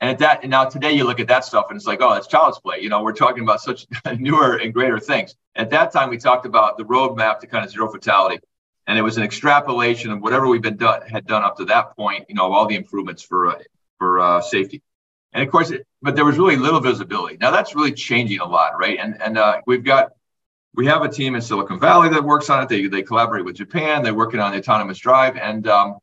And 0.00 0.08
at 0.08 0.18
that, 0.18 0.42
and 0.42 0.50
now 0.50 0.64
today 0.64 0.92
you 0.92 1.04
look 1.04 1.20
at 1.20 1.28
that 1.28 1.44
stuff 1.44 1.66
and 1.68 1.76
it's 1.76 1.86
like, 1.86 2.00
oh, 2.00 2.14
it's 2.14 2.26
child's 2.26 2.58
play. 2.58 2.80
You 2.80 2.88
know, 2.88 3.02
we're 3.02 3.12
talking 3.12 3.42
about 3.42 3.60
such 3.60 3.86
newer 4.18 4.56
and 4.56 4.72
greater 4.72 4.98
things. 4.98 5.34
At 5.54 5.70
that 5.70 5.92
time, 5.92 6.08
we 6.08 6.16
talked 6.16 6.46
about 6.46 6.78
the 6.78 6.84
roadmap 6.84 7.40
to 7.40 7.46
kind 7.46 7.64
of 7.64 7.70
zero 7.70 7.90
fatality, 7.90 8.40
and 8.86 8.98
it 8.98 9.02
was 9.02 9.18
an 9.18 9.24
extrapolation 9.24 10.10
of 10.10 10.22
whatever 10.22 10.48
we've 10.48 10.62
been 10.62 10.78
done 10.78 11.02
had 11.02 11.26
done 11.26 11.42
up 11.42 11.56
to 11.58 11.66
that 11.66 11.96
point. 11.96 12.26
You 12.28 12.34
know, 12.34 12.46
of 12.46 12.52
all 12.52 12.66
the 12.66 12.76
improvements 12.76 13.22
for 13.22 13.48
uh, 13.48 13.58
for 13.98 14.20
uh, 14.20 14.40
safety. 14.40 14.82
And 15.32 15.42
of 15.44 15.50
course, 15.50 15.70
it, 15.70 15.86
but 16.00 16.16
there 16.16 16.24
was 16.24 16.38
really 16.38 16.56
little 16.56 16.80
visibility. 16.80 17.36
Now 17.38 17.50
that's 17.50 17.74
really 17.74 17.92
changing 17.92 18.40
a 18.40 18.46
lot, 18.46 18.78
right? 18.78 18.98
And 18.98 19.20
and 19.20 19.36
uh, 19.36 19.60
we've 19.66 19.84
got 19.84 20.12
we 20.74 20.86
have 20.86 21.02
a 21.02 21.08
team 21.08 21.34
in 21.34 21.40
Silicon 21.40 21.80
Valley 21.80 22.08
that 22.10 22.22
works 22.22 22.48
on 22.48 22.62
it. 22.62 22.68
They, 22.68 22.86
they 22.86 23.02
collaborate 23.02 23.44
with 23.44 23.56
Japan. 23.56 24.02
They're 24.02 24.14
working 24.14 24.40
on 24.40 24.52
the 24.52 24.58
autonomous 24.58 24.98
drive, 24.98 25.36
and 25.36 25.66
um, 25.66 25.98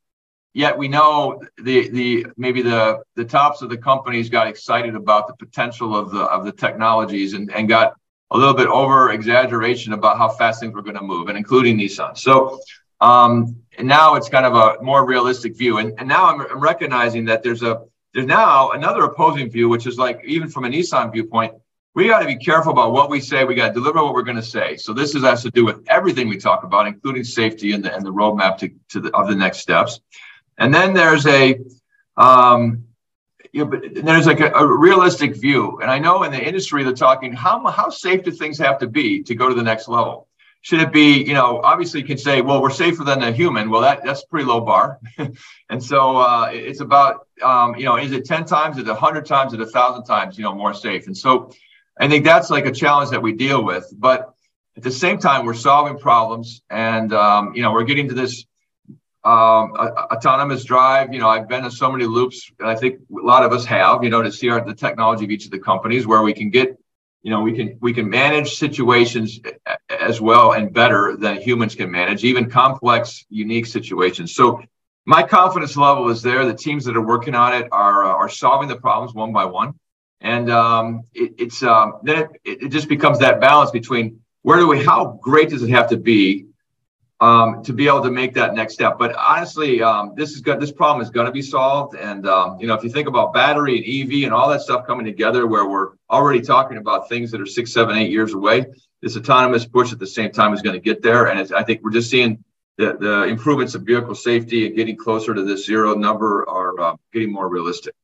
yet 0.53 0.77
we 0.77 0.87
know 0.87 1.41
the 1.63 1.89
the 1.89 2.27
maybe 2.35 2.61
the 2.61 3.01
the 3.15 3.23
tops 3.23 3.61
of 3.61 3.69
the 3.69 3.77
companies 3.77 4.29
got 4.29 4.47
excited 4.47 4.95
about 4.95 5.27
the 5.27 5.45
potential 5.45 5.95
of 5.95 6.11
the 6.11 6.23
of 6.23 6.45
the 6.45 6.51
technologies 6.51 7.33
and 7.33 7.51
and 7.51 7.69
got 7.69 7.93
a 8.31 8.37
little 8.37 8.53
bit 8.53 8.67
over 8.67 9.11
exaggeration 9.11 9.93
about 9.93 10.17
how 10.17 10.27
fast 10.27 10.59
things 10.59 10.73
were 10.73 10.81
going 10.81 10.97
to 10.97 11.03
move, 11.03 11.29
and 11.29 11.37
including 11.37 11.77
Nissan. 11.77 12.17
So 12.17 12.59
um, 12.99 13.55
now 13.81 14.15
it's 14.15 14.27
kind 14.27 14.45
of 14.45 14.53
a 14.53 14.83
more 14.83 15.05
realistic 15.05 15.57
view, 15.57 15.77
and 15.77 15.93
and 15.97 16.09
now 16.09 16.25
I'm, 16.25 16.41
I'm 16.41 16.59
recognizing 16.59 17.25
that 17.25 17.41
there's 17.41 17.63
a 17.63 17.83
there's 18.13 18.25
now 18.25 18.71
another 18.71 19.03
opposing 19.03 19.49
view, 19.49 19.69
which 19.69 19.87
is 19.87 19.97
like 19.97 20.21
even 20.25 20.49
from 20.49 20.65
a 20.65 20.69
Nissan 20.69 21.13
viewpoint 21.13 21.53
we 21.95 22.07
got 22.07 22.19
to 22.19 22.27
be 22.27 22.35
careful 22.35 22.71
about 22.71 22.91
what 22.91 23.09
we 23.09 23.19
say. 23.19 23.43
We 23.43 23.55
got 23.55 23.69
to 23.69 23.73
deliver 23.73 24.03
what 24.03 24.13
we're 24.13 24.21
going 24.21 24.37
to 24.37 24.43
say. 24.43 24.77
So 24.77 24.93
this 24.93 25.15
is, 25.15 25.23
has 25.23 25.41
to 25.43 25.49
do 25.49 25.65
with 25.65 25.83
everything 25.87 26.27
we 26.29 26.37
talk 26.37 26.63
about, 26.63 26.87
including 26.87 27.23
safety 27.23 27.71
and 27.71 27.83
the, 27.83 27.93
and 27.95 28.05
the 28.05 28.13
roadmap 28.13 28.57
to, 28.59 28.69
to 28.89 28.99
the, 28.99 29.15
of 29.15 29.27
the 29.27 29.35
next 29.35 29.59
steps. 29.59 29.99
And 30.57 30.73
then 30.73 30.93
there's 30.93 31.25
a, 31.25 31.59
um, 32.15 32.83
you 33.51 33.63
know, 33.63 33.71
but 33.71 33.81
there's 33.95 34.27
like 34.27 34.39
a, 34.39 34.51
a, 34.51 34.65
realistic 34.65 35.35
view. 35.35 35.79
And 35.81 35.89
I 35.89 35.99
know 35.99 36.23
in 36.23 36.31
the 36.31 36.43
industry 36.43 36.83
they're 36.83 36.93
talking 36.93 37.33
how 37.33 37.65
how 37.67 37.89
safe 37.89 38.23
do 38.23 38.31
things 38.31 38.57
have 38.59 38.79
to 38.79 38.87
be 38.87 39.23
to 39.23 39.35
go 39.35 39.49
to 39.49 39.55
the 39.55 39.63
next 39.63 39.87
level? 39.87 40.27
Should 40.61 40.81
it 40.81 40.91
be, 40.91 41.23
you 41.23 41.33
know, 41.33 41.61
obviously 41.63 42.01
you 42.01 42.05
can 42.05 42.17
say, 42.17 42.41
well, 42.41 42.61
we're 42.61 42.71
safer 42.71 43.03
than 43.03 43.23
a 43.23 43.31
human. 43.31 43.69
Well, 43.69 43.81
that 43.81 44.03
that's 44.03 44.25
pretty 44.25 44.45
low 44.45 44.61
bar. 44.61 44.99
and 45.69 45.83
so 45.83 46.17
uh, 46.17 46.49
it's 46.51 46.81
about, 46.81 47.27
um, 47.41 47.75
you 47.75 47.85
know, 47.85 47.97
is 47.97 48.11
it 48.11 48.25
10 48.25 48.45
times, 48.45 48.77
is 48.77 48.83
it 48.83 48.87
100 48.87 49.25
times, 49.25 49.53
is 49.53 49.59
it 49.59 49.63
1,000 49.63 50.03
times, 50.03 50.37
you 50.37 50.43
know, 50.43 50.53
more 50.53 50.73
safe? 50.73 51.07
And 51.07 51.17
so 51.17 51.51
I 51.99 52.07
think 52.07 52.25
that's 52.25 52.49
like 52.49 52.65
a 52.65 52.71
challenge 52.71 53.09
that 53.11 53.21
we 53.21 53.33
deal 53.33 53.63
with. 53.63 53.91
But 53.97 54.33
at 54.75 54.83
the 54.83 54.91
same 54.91 55.17
time, 55.17 55.45
we're 55.45 55.55
solving 55.55 55.97
problems, 55.97 56.61
and 56.69 57.11
um, 57.13 57.55
you 57.55 57.61
know, 57.63 57.71
we're 57.71 57.83
getting 57.83 58.07
to 58.09 58.13
this 58.13 58.45
um, 59.23 59.71
autonomous 59.73 60.63
drive. 60.63 61.13
You 61.13 61.19
know, 61.19 61.27
I've 61.27 61.47
been 61.47 61.65
in 61.65 61.71
so 61.71 61.91
many 61.91 62.05
loops, 62.05 62.51
and 62.59 62.69
I 62.69 62.75
think 62.75 62.99
a 63.11 63.25
lot 63.25 63.43
of 63.43 63.51
us 63.51 63.65
have. 63.65 64.03
You 64.03 64.09
know, 64.09 64.21
to 64.21 64.31
see 64.31 64.49
our, 64.49 64.63
the 64.63 64.75
technology 64.75 65.25
of 65.25 65.31
each 65.31 65.45
of 65.45 65.51
the 65.51 65.59
companies 65.59 66.05
where 66.05 66.21
we 66.21 66.33
can 66.33 66.51
get, 66.51 66.77
you 67.23 67.31
know, 67.31 67.41
we 67.41 67.53
can 67.53 67.77
we 67.81 67.93
can 67.93 68.07
manage 68.09 68.55
situations 68.55 69.39
as 69.89 70.21
well 70.21 70.53
and 70.53 70.71
better 70.71 71.17
than 71.17 71.41
humans 71.41 71.73
can 71.75 71.89
manage, 71.89 72.23
even 72.23 72.49
complex, 72.49 73.25
unique 73.29 73.65
situations. 73.65 74.35
So 74.35 74.61
my 75.05 75.23
confidence 75.23 75.75
level 75.75 76.09
is 76.09 76.21
there. 76.21 76.45
The 76.45 76.53
teams 76.53 76.85
that 76.85 76.95
are 76.95 77.05
working 77.05 77.33
on 77.33 77.53
it 77.53 77.67
are 77.71 78.03
uh, 78.03 78.09
are 78.09 78.29
solving 78.29 78.67
the 78.67 78.75
problems 78.75 79.13
one 79.15 79.33
by 79.33 79.45
one, 79.45 79.73
and 80.21 80.49
um, 80.51 81.03
it, 81.13 81.33
it's 81.37 81.63
um, 81.63 81.99
then 82.03 82.29
it, 82.43 82.63
it 82.63 82.69
just 82.69 82.89
becomes 82.89 83.19
that 83.19 83.39
balance 83.39 83.71
between 83.71 84.21
where 84.41 84.57
do 84.57 84.67
we, 84.67 84.83
how 84.83 85.19
great 85.21 85.49
does 85.49 85.63
it 85.63 85.69
have 85.69 85.89
to 85.89 85.97
be 85.97 86.47
um, 87.19 87.63
to 87.63 87.73
be 87.73 87.87
able 87.87 88.03
to 88.03 88.11
make 88.11 88.35
that 88.35 88.53
next 88.53 88.75
step. 88.75 88.97
But 88.99 89.15
honestly, 89.15 89.81
um, 89.81 90.13
this 90.15 90.31
is 90.31 90.41
good. 90.41 90.59
This 90.59 90.71
problem 90.71 91.01
is 91.03 91.09
going 91.09 91.25
to 91.25 91.31
be 91.31 91.41
solved. 91.41 91.95
And 91.95 92.27
um, 92.27 92.59
you 92.59 92.67
know, 92.67 92.75
if 92.75 92.83
you 92.83 92.89
think 92.89 93.07
about 93.07 93.33
battery 93.33 93.77
and 93.77 94.13
EV 94.13 94.23
and 94.25 94.33
all 94.33 94.49
that 94.49 94.61
stuff 94.61 94.85
coming 94.85 95.05
together, 95.05 95.47
where 95.47 95.67
we're 95.67 95.93
already 96.09 96.41
talking 96.41 96.77
about 96.77 97.09
things 97.09 97.31
that 97.31 97.41
are 97.41 97.45
six, 97.45 97.73
seven, 97.73 97.97
eight 97.97 98.11
years 98.11 98.33
away, 98.33 98.65
this 99.01 99.17
autonomous 99.17 99.65
push 99.65 99.91
at 99.91 99.99
the 99.99 100.07
same 100.07 100.31
time 100.31 100.53
is 100.53 100.61
going 100.61 100.75
to 100.75 100.79
get 100.79 101.01
there. 101.01 101.27
And 101.27 101.51
I 101.53 101.63
think 101.63 101.81
we're 101.83 101.91
just 101.91 102.09
seeing 102.09 102.43
the, 102.77 102.95
the 102.99 103.23
improvements 103.23 103.73
of 103.73 103.81
vehicle 103.81 104.15
safety 104.15 104.67
and 104.67 104.75
getting 104.75 104.95
closer 104.95 105.33
to 105.33 105.43
this 105.43 105.65
zero 105.65 105.95
number 105.95 106.47
are 106.47 106.79
uh, 106.79 106.95
getting 107.11 107.31
more 107.31 107.49
realistic. 107.49 107.95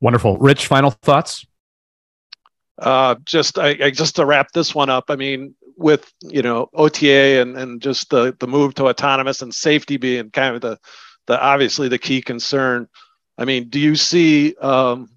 Wonderful, 0.00 0.38
Rich. 0.38 0.66
Final 0.66 0.90
thoughts. 0.90 1.46
Uh, 2.78 3.16
just 3.24 3.58
I, 3.58 3.76
I, 3.82 3.90
just 3.90 4.16
to 4.16 4.24
wrap 4.24 4.52
this 4.52 4.74
one 4.74 4.88
up. 4.88 5.04
I 5.08 5.16
mean, 5.16 5.54
with 5.76 6.12
you 6.22 6.42
know 6.42 6.70
OTA 6.72 7.40
and 7.40 7.56
and 7.56 7.82
just 7.82 8.10
the 8.10 8.34
the 8.38 8.46
move 8.46 8.74
to 8.74 8.88
autonomous 8.88 9.42
and 9.42 9.54
safety 9.54 9.96
being 9.96 10.30
kind 10.30 10.54
of 10.54 10.62
the 10.62 10.78
the 11.26 11.40
obviously 11.40 11.88
the 11.88 11.98
key 11.98 12.22
concern. 12.22 12.88
I 13.36 13.44
mean, 13.44 13.68
do 13.68 13.78
you 13.78 13.96
see 13.96 14.54
um, 14.56 15.10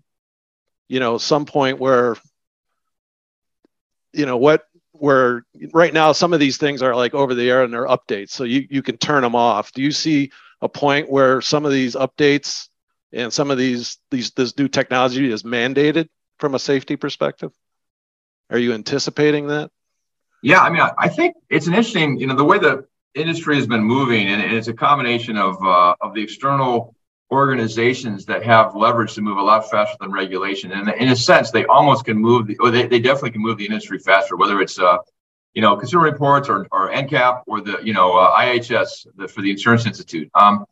you 0.88 1.00
know 1.00 1.18
some 1.18 1.46
point 1.46 1.80
where 1.80 2.18
you 4.14 4.26
know 4.26 4.38
what 4.38 4.66
where 4.92 5.46
right 5.74 5.94
now 5.94 6.12
some 6.12 6.34
of 6.34 6.40
these 6.40 6.58
things 6.58 6.82
are 6.82 6.96
like 6.96 7.14
over 7.14 7.34
the 7.34 7.50
air 7.50 7.64
and 7.64 7.74
they're 7.74 7.88
updates 7.88 8.30
so 8.30 8.44
you 8.44 8.68
you 8.70 8.82
can 8.82 8.96
turn 8.98 9.24
them 9.24 9.36
off 9.36 9.74
do 9.74 9.82
you 9.82 9.92
see 9.92 10.32
a 10.62 10.70
point 10.70 11.10
where 11.10 11.42
some 11.42 11.66
of 11.66 11.72
these 11.72 11.96
updates 11.96 12.70
and 13.14 13.32
some 13.32 13.52
of 13.52 13.58
these 13.58 13.98
these 14.12 14.32
this 14.32 14.58
new 14.58 14.68
technology 14.68 15.32
is 15.32 15.44
mandated 15.44 16.10
from 16.40 16.56
a 16.56 16.60
safety 16.60 16.96
perspective 16.96 17.52
are 18.50 18.58
you 18.58 18.74
anticipating 18.74 19.48
that 19.48 19.72
yeah, 20.44 20.60
I 20.60 20.70
mean, 20.70 20.82
I 20.98 21.08
think 21.08 21.38
it's 21.50 21.68
an 21.68 21.74
interesting, 21.74 22.20
you 22.20 22.28
know, 22.28 22.36
the 22.36 22.44
way 22.44 22.60
the 22.60 22.86
industry 23.16 23.56
has 23.56 23.66
been 23.66 23.82
moving, 23.82 24.28
and, 24.28 24.42
it's 24.42 24.68
a 24.68 24.74
combination 24.74 25.38
of 25.38 25.56
uh, 25.64 25.96
of 26.02 26.14
the 26.14 26.22
external 26.22 26.96
organizations 27.32 28.26
that 28.26 28.44
have 28.44 28.76
leverage 28.76 29.14
to 29.16 29.22
move 29.22 29.38
a 29.38 29.42
lot 29.42 29.72
faster 29.72 29.96
than 30.02 30.12
regulation. 30.12 30.74
And 30.74 30.90
in 30.90 31.08
a 31.08 31.16
sense, 31.16 31.50
they 31.50 31.66
almost 31.66 32.06
can 32.06 32.18
move, 32.18 32.46
the, 32.46 32.58
or 32.60 32.70
they, 32.70 32.86
they 32.86 33.00
definitely 33.00 33.32
can 33.32 33.42
move 33.42 33.58
the 33.58 33.66
industry 33.66 33.98
faster, 33.98 34.36
whether 34.36 34.62
it's, 34.62 34.78
uh, 34.78 34.98
you 35.54 35.62
know, 35.62 35.76
Consumer 35.78 36.04
Reports 36.04 36.48
or, 36.50 36.68
or 36.72 36.92
NCAP 36.92 37.44
or 37.48 37.62
the, 37.62 37.80
you 37.82 37.94
know, 37.94 38.16
uh, 38.16 38.38
IHS 38.38 39.08
the, 39.16 39.28
for 39.28 39.42
the 39.42 39.50
Insurance 39.50 39.88
Institute. 39.88 40.30
Um, 40.36 40.66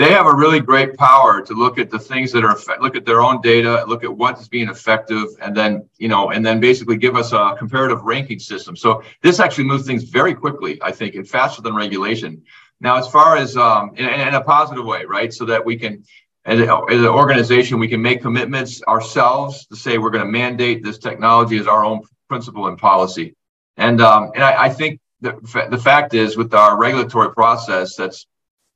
they 0.00 0.12
have 0.12 0.24
a 0.24 0.34
really 0.34 0.60
great 0.60 0.96
power 0.96 1.42
to 1.42 1.52
look 1.52 1.78
at 1.78 1.90
the 1.90 1.98
things 1.98 2.32
that 2.32 2.42
are 2.42 2.56
look 2.80 2.96
at 2.96 3.04
their 3.04 3.20
own 3.20 3.38
data 3.42 3.84
look 3.86 4.02
at 4.02 4.10
what's 4.10 4.48
being 4.48 4.70
effective 4.70 5.26
and 5.42 5.54
then 5.54 5.86
you 5.98 6.08
know 6.08 6.30
and 6.30 6.44
then 6.44 6.58
basically 6.58 6.96
give 6.96 7.16
us 7.16 7.32
a 7.32 7.54
comparative 7.58 8.00
ranking 8.02 8.38
system. 8.38 8.74
So 8.74 9.02
this 9.20 9.40
actually 9.40 9.64
moves 9.64 9.86
things 9.86 10.04
very 10.04 10.34
quickly 10.34 10.80
i 10.82 10.90
think 10.90 11.14
and 11.16 11.28
faster 11.28 11.60
than 11.60 11.74
regulation. 11.74 12.42
Now 12.80 12.96
as 12.96 13.08
far 13.08 13.36
as 13.36 13.58
um, 13.58 13.90
in, 13.94 14.06
in 14.06 14.34
a 14.34 14.40
positive 14.40 14.86
way 14.86 15.04
right 15.04 15.30
so 15.34 15.44
that 15.44 15.62
we 15.62 15.76
can 15.76 16.02
as, 16.46 16.58
an 16.60 17.06
organization 17.06 17.78
we 17.78 17.88
can 17.88 18.00
make 18.00 18.22
commitments 18.22 18.82
ourselves 18.88 19.66
to 19.66 19.76
say 19.76 19.98
we're 19.98 20.16
going 20.16 20.24
to 20.24 20.32
mandate 20.32 20.82
this 20.82 20.96
technology 20.96 21.58
as 21.58 21.66
our 21.66 21.84
own 21.84 22.00
principle 22.26 22.68
and 22.68 22.78
policy. 22.78 23.34
And 23.76 24.00
um, 24.00 24.30
and 24.34 24.42
I, 24.42 24.64
I 24.64 24.68
think 24.70 24.98
the, 25.20 25.32
the 25.70 25.76
fact 25.76 26.14
is 26.14 26.38
with 26.38 26.54
our 26.54 26.78
regulatory 26.78 27.34
process 27.34 27.96
that's 27.96 28.26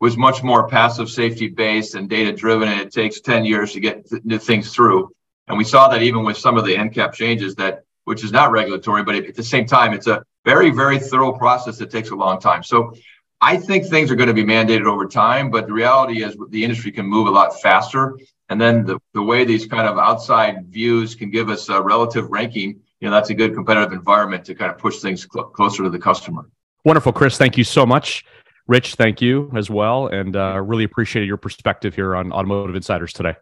was 0.04 0.18
much 0.18 0.42
more 0.42 0.68
passive 0.68 1.08
safety 1.08 1.48
based 1.48 1.94
and 1.94 2.10
data 2.10 2.30
driven, 2.30 2.68
and 2.68 2.78
it 2.78 2.92
takes 2.92 3.22
10 3.22 3.46
years 3.46 3.72
to 3.72 3.80
get 3.80 4.06
th- 4.06 4.42
things 4.42 4.70
through. 4.70 5.10
And 5.48 5.56
we 5.56 5.64
saw 5.64 5.88
that 5.88 6.02
even 6.02 6.24
with 6.24 6.36
some 6.36 6.58
of 6.58 6.66
the 6.66 6.74
NCAP 6.74 7.14
changes 7.14 7.54
that, 7.54 7.84
which 8.04 8.22
is 8.22 8.30
not 8.30 8.50
regulatory, 8.50 9.02
but 9.02 9.14
at 9.14 9.34
the 9.34 9.42
same 9.42 9.64
time, 9.64 9.94
it's 9.94 10.06
a 10.06 10.22
very, 10.44 10.68
very 10.68 10.98
thorough 10.98 11.32
process 11.32 11.78
that 11.78 11.90
takes 11.90 12.10
a 12.10 12.14
long 12.14 12.38
time. 12.38 12.62
So 12.62 12.92
I 13.40 13.56
think 13.56 13.86
things 13.86 14.10
are 14.10 14.14
going 14.14 14.28
to 14.28 14.34
be 14.34 14.44
mandated 14.44 14.84
over 14.84 15.06
time, 15.06 15.50
but 15.50 15.66
the 15.66 15.72
reality 15.72 16.22
is 16.22 16.36
the 16.50 16.62
industry 16.62 16.92
can 16.92 17.06
move 17.06 17.26
a 17.26 17.30
lot 17.30 17.58
faster. 17.62 18.18
And 18.50 18.60
then 18.60 18.84
the, 18.84 18.98
the 19.14 19.22
way 19.22 19.46
these 19.46 19.64
kind 19.64 19.88
of 19.88 19.96
outside 19.96 20.66
views 20.66 21.14
can 21.14 21.30
give 21.30 21.48
us 21.48 21.70
a 21.70 21.80
relative 21.80 22.30
ranking, 22.30 22.78
you 23.00 23.08
know, 23.08 23.10
that's 23.10 23.30
a 23.30 23.34
good 23.34 23.54
competitive 23.54 23.92
environment 23.94 24.44
to 24.44 24.54
kind 24.54 24.70
of 24.70 24.76
push 24.76 24.98
things 24.98 25.26
cl- 25.32 25.46
closer 25.46 25.82
to 25.82 25.88
the 25.88 25.98
customer. 25.98 26.46
Wonderful, 26.84 27.14
Chris. 27.14 27.38
Thank 27.38 27.56
you 27.56 27.64
so 27.64 27.86
much. 27.86 28.26
Rich, 28.66 28.94
thank 28.94 29.20
you 29.20 29.50
as 29.54 29.68
well, 29.68 30.06
and 30.06 30.34
uh, 30.36 30.60
really 30.60 30.84
appreciated 30.84 31.26
your 31.26 31.36
perspective 31.36 31.94
here 31.94 32.16
on 32.16 32.32
Automotive 32.32 32.74
Insiders 32.74 33.12
today. 33.12 33.36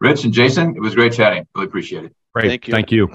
Rich 0.00 0.24
and 0.24 0.34
Jason, 0.34 0.76
it 0.76 0.80
was 0.80 0.94
great 0.94 1.14
chatting. 1.14 1.46
Really 1.54 1.66
appreciate 1.66 2.04
it. 2.04 2.16
Great, 2.34 2.48
thank 2.48 2.68
you. 2.68 2.72
Thank 2.72 2.92
you. 2.92 3.08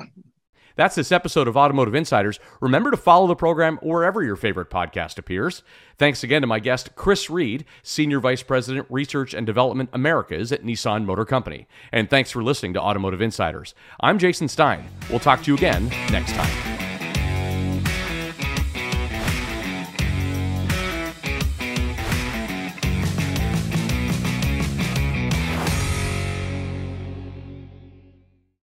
That's 0.76 0.96
this 0.96 1.12
episode 1.12 1.50
of 1.50 1.58
Automotive 1.58 1.94
Insiders. 1.94 2.39
Remember 2.62 2.89
to 2.89 2.96
follow 2.96 3.28
the 3.28 3.36
program 3.36 3.80
wherever 3.82 4.24
your 4.24 4.38
favorite 4.38 4.70
podcast 4.70 5.18
appears. 5.18 5.62
Thanks 5.98 6.24
again 6.24 6.39
to 6.39 6.48
my 6.48 6.60
guest, 6.60 6.96
Chris 6.96 7.30
Reed, 7.30 7.65
Senior 7.84 8.22
Vice 8.22 8.44
President, 8.44 8.88
Research 8.89 9.34
and 9.34 9.46
Development 9.46 9.89
Americas 9.92 10.54
at 10.54 10.63
Nissan 10.63 11.04
Motor 11.04 11.26
Company. 11.26 11.68
And 11.92 12.10
thanks 12.10 12.32
for 12.32 12.42
listening 12.42 12.74
to 12.76 12.82
Automotive 12.82 13.22
Insiders. 13.22 13.76
I'm 14.00 14.20
Jason 14.20 14.48
Stein. 14.48 14.86
We'll 15.10 15.20
talk 15.20 15.44
to 15.44 15.52
you 15.52 15.58
again 15.58 15.89
next 16.12 16.32
time. 16.32 16.79